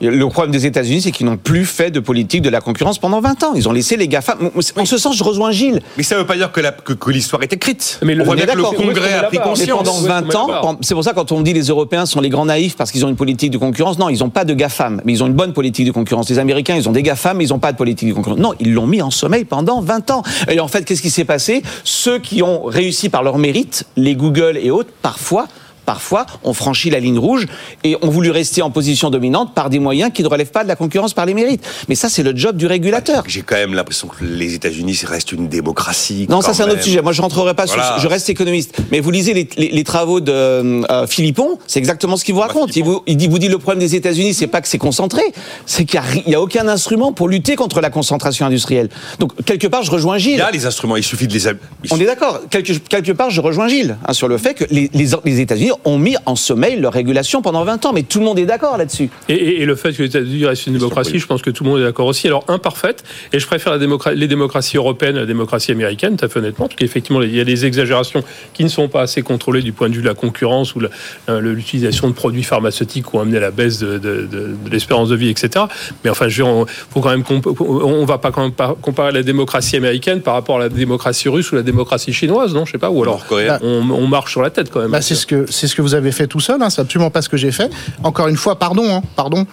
[0.00, 3.20] Le problème des États-Unis, c'est qu'ils n'ont plus fait de politique de la concurrence pendant
[3.20, 3.52] 20 ans.
[3.54, 4.36] Ils ont laissé les GAFA.
[4.76, 5.80] En ce sens, je rejoins Gilles.
[5.96, 7.98] Mais ça ne veut pas dire que la- que- que l'histoire est écrite.
[8.02, 8.62] Mais le- on voit bien que le.
[8.62, 9.78] Congrès a pris conscience.
[9.78, 11.62] pendant Où est-ce qu'on 20 met la ans, c'est pour ça quand on dit les
[11.68, 14.30] Européens sont les grands naïfs parce qu'ils ont une politique de concurrence, non, ils n'ont
[14.30, 16.28] pas de GAFAM, mais ils ont une bonne politique de concurrence.
[16.30, 18.38] Les Américains, ils ont des GAFAM, mais ils n'ont pas de politique de concurrence.
[18.38, 20.22] Non, ils l'ont mis en sommeil pendant 20 ans.
[20.50, 21.62] Et en fait, qu'est-ce qui s'est passé?
[21.84, 25.46] Ceux qui ont réussi par leur mérite, les Google et autres, parfois,
[25.88, 27.46] parfois, ont franchi la ligne rouge
[27.82, 30.68] et ont voulu rester en position dominante par des moyens qui ne relèvent pas de
[30.68, 31.64] la concurrence par les mérites.
[31.88, 33.24] Mais ça, c'est le job du régulateur.
[33.26, 36.26] J'ai quand même l'impression que les États-Unis restent une démocratie.
[36.28, 37.00] Non, ça c'est un autre sujet.
[37.00, 37.92] Moi, je rentrerai pas Voilà.
[37.94, 38.00] sur.
[38.02, 38.76] Je reste économiste.
[38.92, 42.40] Mais vous lisez les, les- les travaux de euh, Philippon, c'est exactement ce qu'il vous
[42.40, 42.76] Bah, raconte.
[42.76, 45.22] Il vous, il dit, vous dit le problème des États-Unis, c'est pas que c'est concentré,
[45.64, 48.90] c'est qu'il n'y a, aucun instrument pour lutter contre la concentration industrielle.
[49.20, 50.36] Donc quelque part, je rejoins Il Gilles.
[50.38, 51.44] y a les instruments, il suffit de les.
[51.46, 52.40] il On est d'accord.
[52.50, 56.16] Quelque, quelque part, je rejoins Gilles hein, sur le fait que les États-Unis ont mis
[56.26, 57.92] en sommeil leur régulation pendant 20 ans.
[57.92, 59.10] Mais tout le monde est d'accord là-dessus.
[59.28, 61.64] Et, et- et le fait que les États-Unis restent une démocratie, je pense que tout
[61.64, 62.26] le monde est d'accord aussi.
[62.26, 66.24] Alors imparfaite, et je préfère la démocra- les démocraties européennes à la démocratie américaine, tout
[66.24, 68.22] à fait honnêtement, parce qu'effectivement, il y a des exagérations
[68.54, 70.80] qui ne sont pas assez contrôlées du point de vue de la concurrence ou
[71.28, 74.70] euh, l'utilisation de produits pharmaceutiques qui ont amené à la baisse de, de- de- de
[74.70, 75.64] l'espérance de vie, etc.
[76.04, 77.24] Mais enfin, je veux dire, on, faut quand même
[77.60, 81.28] on va pas quand même pas comparer la démocratie américaine par rapport à la démocratie
[81.28, 82.90] russe ou la démocratie chinoise, non Je sais pas.
[82.90, 83.24] Ou alors,
[83.62, 84.90] on, on marche sur la tête quand même.
[84.90, 86.60] Bah, c'est ce que c'est ce que vous avez fait tout seul.
[86.62, 87.70] Hein, c'est absolument pas ce que j'ai fait.
[88.02, 89.46] Encore une fois, pardon, hein, pardon.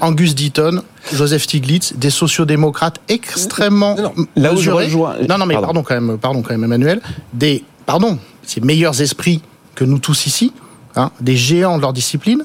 [0.00, 4.26] Angus Deaton, Joseph Stiglitz, des sociodémocrates extrêmement Non, non.
[4.36, 5.66] Là où je rejoins- Non, non, mais Pardon.
[5.68, 5.82] pardon.
[5.82, 7.00] quand même, pardon quand même, Emmanuel.
[7.32, 9.42] Des, pardon, ces meilleurs esprits
[9.74, 10.52] que nous tous ici,
[10.96, 12.44] hein, des géants de leur discipline,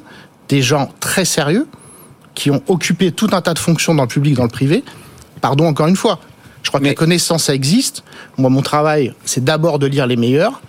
[0.49, 1.67] des gens très sérieux
[2.35, 4.83] qui ont occupé tout un tas de fonctions dans le public, dans le privé.
[5.41, 6.19] Pardon encore une fois.
[6.63, 8.03] Je crois que la connaissance, ça existe.
[8.37, 10.61] Moi, mon travail, c'est d'abord de lire les meilleurs.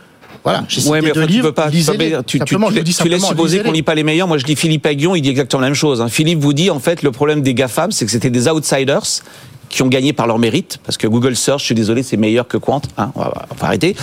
[0.45, 1.63] Voilà, j'ai Ouais, mais deux enfin, tu livres, peux pas.
[1.65, 2.11] tu peux lisez-les.
[2.11, 4.29] pas- tu, tu- tu- dis tu laisses supposer qu'on lit pas les meilleurs.
[4.29, 6.03] Moi, je lis Philippe Aguillon, il dit exactement la même chose.
[6.03, 6.09] hein.
[6.09, 9.03] Philippe vous dit, en fait, le problème des GAFAM, c'est que c'était des outsiders
[9.71, 12.47] qui ont gagné par leur mérite, parce que Google Search, je suis désolé, c'est meilleur
[12.47, 12.83] que Quant.
[12.99, 13.97] Hein, on, va, on va arrêter.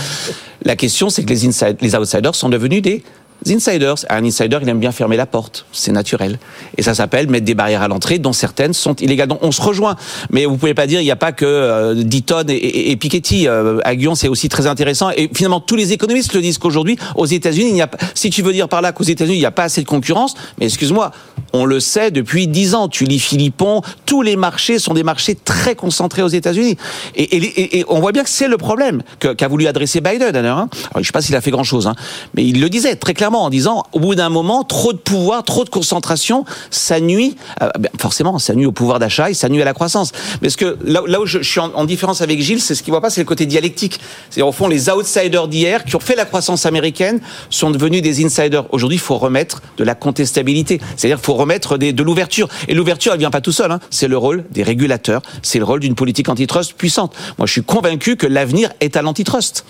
[0.64, 3.02] La question, c'est que les, inside- les outsiders sont devenus des
[3.48, 3.94] insiders.
[4.08, 6.38] Un insider, il aime bien fermer la porte, c'est naturel.
[6.76, 9.28] Et ça s'appelle mettre des barrières à l'entrée, dont certaines sont illégales.
[9.28, 9.96] Donc on se rejoint.
[10.30, 12.96] Mais vous pouvez pas dire, il n'y a pas que euh, Deaton et, et, et
[12.96, 13.48] Piketty.
[13.48, 15.10] Euh, Aguillon, c'est aussi très intéressant.
[15.10, 17.98] Et finalement, tous les économistes le disent qu'aujourd'hui, aux États-Unis, il n'y a pas.
[18.14, 20.34] Si tu veux dire par là qu'aux États-Unis, il n'y a pas assez de concurrence,
[20.58, 21.12] mais excuse-moi,
[21.52, 22.88] on le sait depuis dix ans.
[22.88, 26.76] Tu lis Philippon, tous les marchés sont des marchés très concentrés aux États-Unis.
[27.16, 30.58] Et, on voit bien que c'est le problème qu'a voulu adresser Biden d'ailleurs.
[30.58, 30.68] Hein.
[30.96, 31.94] Je sais pas s'il a fait grand-chose, hein,
[32.34, 35.44] mais il le disait très clairement en disant, au bout d'un moment, trop de pouvoir,
[35.44, 39.48] trop de concentration, ça nuit, euh, ben, forcément, ça nuit au pouvoir d'achat et ça
[39.48, 40.12] nuit à la croissance.
[40.40, 43.00] Parce que là, où je, suis en, en différence avec Gilles, c'est ce qu'il voit
[43.00, 44.00] pas, c'est le côté dialectique.
[44.30, 47.20] C'est au fond les outsiders d'hier qui ont fait la croissance américaine
[47.50, 48.64] sont devenus des insiders.
[48.72, 50.80] Aujourd'hui, il faut remettre de la contestabilité.
[50.96, 52.48] C'est-à-dire faut remettre de l'ouverture.
[52.68, 53.70] Et l'ouverture, elle vient pas tout seul.
[53.70, 53.80] Hein.
[53.90, 55.22] C'est le rôle des régulateurs.
[55.42, 57.14] C'est le rôle d'une politique antitrust puissante.
[57.38, 59.64] Moi, je suis convaincu que l'avenir est à l'antitrust.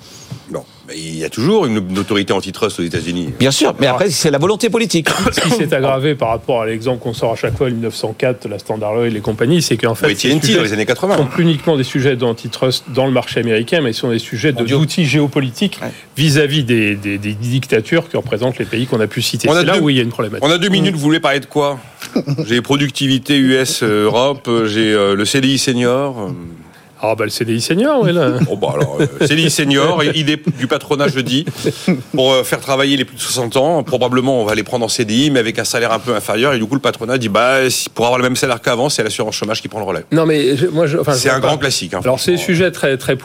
[0.89, 3.33] Mais il y a toujours une, une autorité antitrust aux États-Unis.
[3.39, 5.09] Bien sûr, mais après, c'est la volonté politique.
[5.33, 8.49] Ce qui s'est aggravé par rapport à l'exemple qu'on sort à chaque fois, le 1904,
[8.49, 11.17] la Standard Oil et compagnie, c'est qu'en fait, dans les années 80.
[11.19, 15.07] sont plus uniquement des sujets d'antitrust dans le marché américain, mais sont des sujets d'outils
[15.07, 15.91] géopolitiques Ouais.
[16.17, 19.49] vis-à-vis des, des- des dictatures que représentent les pays qu'on a pu citer.
[19.49, 20.45] On a C'est là deux- où il y a une problématique.
[20.47, 21.79] On a deux minutes, vous voulez parler de quoi?
[22.47, 26.33] J'ai productivité US euh, Europe, euh, j'ai euh, le CDI senior.
[27.05, 28.31] Ah bah le CDI senior, oui là.
[28.43, 31.45] Bon, bah alors, euh, CDI senior, idée du patronat jeudi,
[32.15, 33.83] pour euh, faire travailler les plus de 60 ans.
[33.83, 36.55] Probablement, on va les prendre en CDI, mais avec un salaire un peu inférieur.
[36.55, 37.57] Et du coup, le patronat dit, bah,
[37.95, 40.05] pour avoir le même salaire qu'avant, c'est l'assurance chômage qui prend le relais.
[40.13, 41.49] Non mais je- moi, je, enfin, je C'est un pas.
[41.49, 41.93] grand classique.
[41.95, 42.47] hein, Alors c'est franchement.
[42.47, 43.17] sujets très très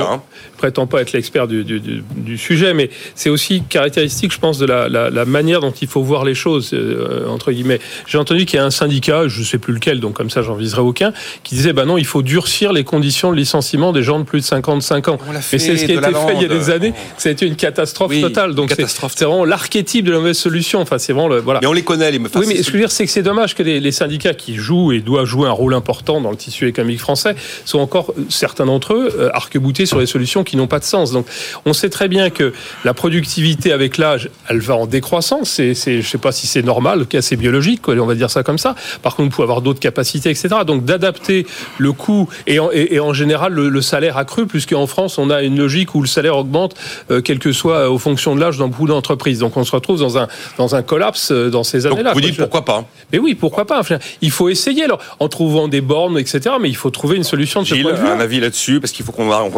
[0.00, 0.22] là, hein.
[0.56, 4.38] Je prétends pas être l'expert du, du- du- du sujet, mais c'est aussi caractéristique, je
[4.38, 7.78] pense, de la, la- la manière dont il faut voir les choses euh, entre guillemets.
[8.06, 10.54] J'ai entendu qu'il y a un syndicat, je sais plus lequel, donc comme ça j'en
[10.54, 11.12] viserai aucun,
[11.44, 14.40] qui disait bah non, il faut durcir les conditions de licenciement des gens de plus
[14.40, 15.18] de 55 ans.
[15.42, 16.94] Fait c'est ce qui a été fait il y a des années.
[17.18, 18.54] Ça a été une catastrophe Oui, totale.
[18.54, 20.80] Donc c'est vraiment l'archétype de la mauvaise solution.
[20.80, 21.60] Enfin c'est vraiment le voilà.
[21.60, 23.10] Mais on les connaît, les enfin, Oui, mais ce que je veux dire, c'est que
[23.12, 26.30] c'est dommage que les, les syndicats qui jouent et doivent jouer un rôle important dans
[26.30, 27.34] le tissu économique français
[27.66, 31.12] sont encore, certains d'entre eux, euh, arc-boutés sur les solutions qui n'ont pas de sens.
[31.12, 31.26] Donc,
[31.64, 32.52] on sait très bien que
[32.84, 35.50] la productivité avec l'âge, elle va en décroissance.
[35.50, 38.42] C'est, je sais pas si c'est normal, cas c'est biologique, quoi, on va dire ça
[38.42, 38.74] comme ça.
[39.02, 40.48] Par contre, on peut avoir d'autres capacités, etc.
[40.66, 41.46] Donc, d'adapter
[41.78, 45.30] le coût et en, et, et en général le, le salaire accru, puisqu'en France, on
[45.30, 46.74] a une logique où le salaire augmente,
[47.10, 49.40] euh, quel que soit euh, aux fonctions de l'âge dans beaucoup d'entreprises.
[49.40, 50.28] Donc, on se retrouve dans un,
[50.58, 52.12] dans un collapse euh, dans ces années-là.
[52.12, 53.82] vous dites pourquoi pas Mais oui, pourquoi pas
[54.22, 56.56] Il faut essayer, alors, en trouvant des bornes, etc.
[56.60, 58.06] Mais il faut trouver une solution de ce Gilles, point de vue.
[58.06, 59.52] un avis là-dessus, parce qu'il faut qu'on arrête,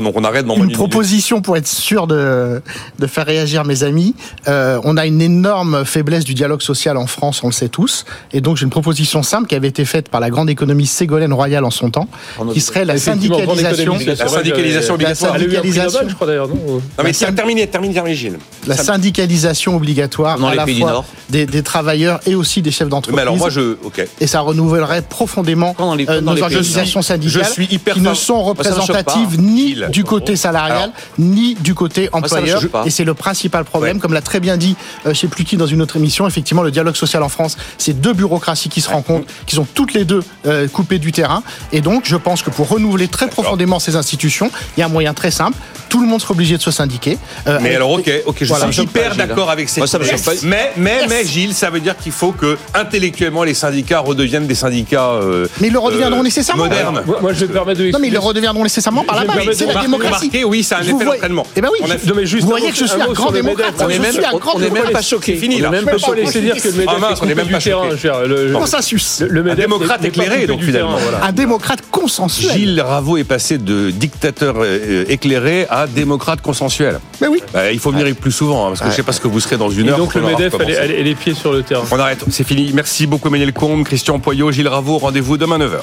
[0.47, 2.63] qu'on proposition pour être sûr de,
[2.99, 4.15] de faire réagir mes amis.
[4.47, 8.05] Euh, on a une énorme faiblesse du dialogue social en France, on le sait tous.
[8.33, 11.33] Et donc j'ai une proposition simple qui avait été faite par la grande économiste Ségolène
[11.33, 12.09] Royal en son temps,
[12.53, 15.33] qui serait la syndicalisation, La syndicalisation obligatoire.
[15.37, 16.01] Syndicalisation.
[16.09, 18.39] Je crois d'ailleurs, non Non, mais La tiens, syn- terminez, terminez, terminez, Gilles.
[18.67, 23.17] la syndicalisation obligatoire Dans à la fois des, des travailleurs et aussi des chefs d'entreprise.
[23.17, 23.77] Mais alors, moi, je.
[23.85, 24.07] Ok.
[24.21, 28.43] et ça renouvellerait profondément les- euh, nos organisations Je syndicales suis hyper qui ne sont
[28.43, 30.89] représentatives ni du côté salarial Alors.
[31.19, 34.01] ni du côté employeur et c'est le principal problème Ouais.
[34.01, 36.63] comme l'a très bien dit euh, je sais plus qui dans une autre émission effectivement
[36.63, 40.05] le dialogue social en France c'est deux bureaucraties qui se rencontrent qui sont toutes les
[40.05, 41.43] deux euh, coupées du terrain
[41.73, 44.91] et donc je pense que pour renouveler très profondément ces institutions il y a un
[44.91, 45.57] moyen très simple
[45.89, 47.17] tout le monde sera obligé de se syndiquer
[47.47, 48.71] Euh, Mais alors, ok, ok, je Voilà.
[48.71, 49.99] suis hyper d'accord avec cette Moi, ça.
[50.43, 51.07] Mais, mais, Yes.
[51.09, 55.47] mais, Gilles, ça veut dire qu'il faut que intellectuellement les syndicats redeviennent des syndicats euh,
[55.61, 56.65] Mais ils le redeviendront euh, nécessairement.
[56.65, 57.03] modernes.
[57.23, 59.57] Moi, je vais me permettre de non mais ils le redeviendront nécessairement par la base
[59.57, 61.47] c'est la démocratie oui, oui, ça a un effet d'entraînement.
[61.57, 63.31] Eh ben oui, On a- Non, mais juste vous voyez que je suis un grand
[63.31, 63.75] démocrate.
[63.79, 65.37] On est suis même- même pas choqué.
[65.37, 65.69] Fini, On là.
[65.69, 66.21] est même On pas peut pas choqué.
[66.23, 67.89] laisser dire que le MEDEF est on est coupé même pas terrain.
[68.27, 69.21] le- Consensus.
[69.29, 70.97] le- démocrate n'est- n'est éclairé, donc, du finalement.
[71.23, 72.53] Un démocrate consensuel.
[72.53, 76.99] Gilles Raveau est passé de dictateur euh, éclairé à démocrate consensuel.
[77.21, 77.41] Mais oui.
[77.53, 79.41] Bah, il faut venir plus souvent, hein, parce que je sais pas ce que vous
[79.41, 79.99] serez dans une Et heure.
[79.99, 81.85] donc le MEDEF, est les pieds sur le terrain.
[81.91, 82.71] On arrête, c'est fini.
[82.75, 84.99] Merci beaucoup Emmanuel Combe, Christian Poyot, Gilles Raveau.
[84.99, 85.83] Rendez-vous demain 9h.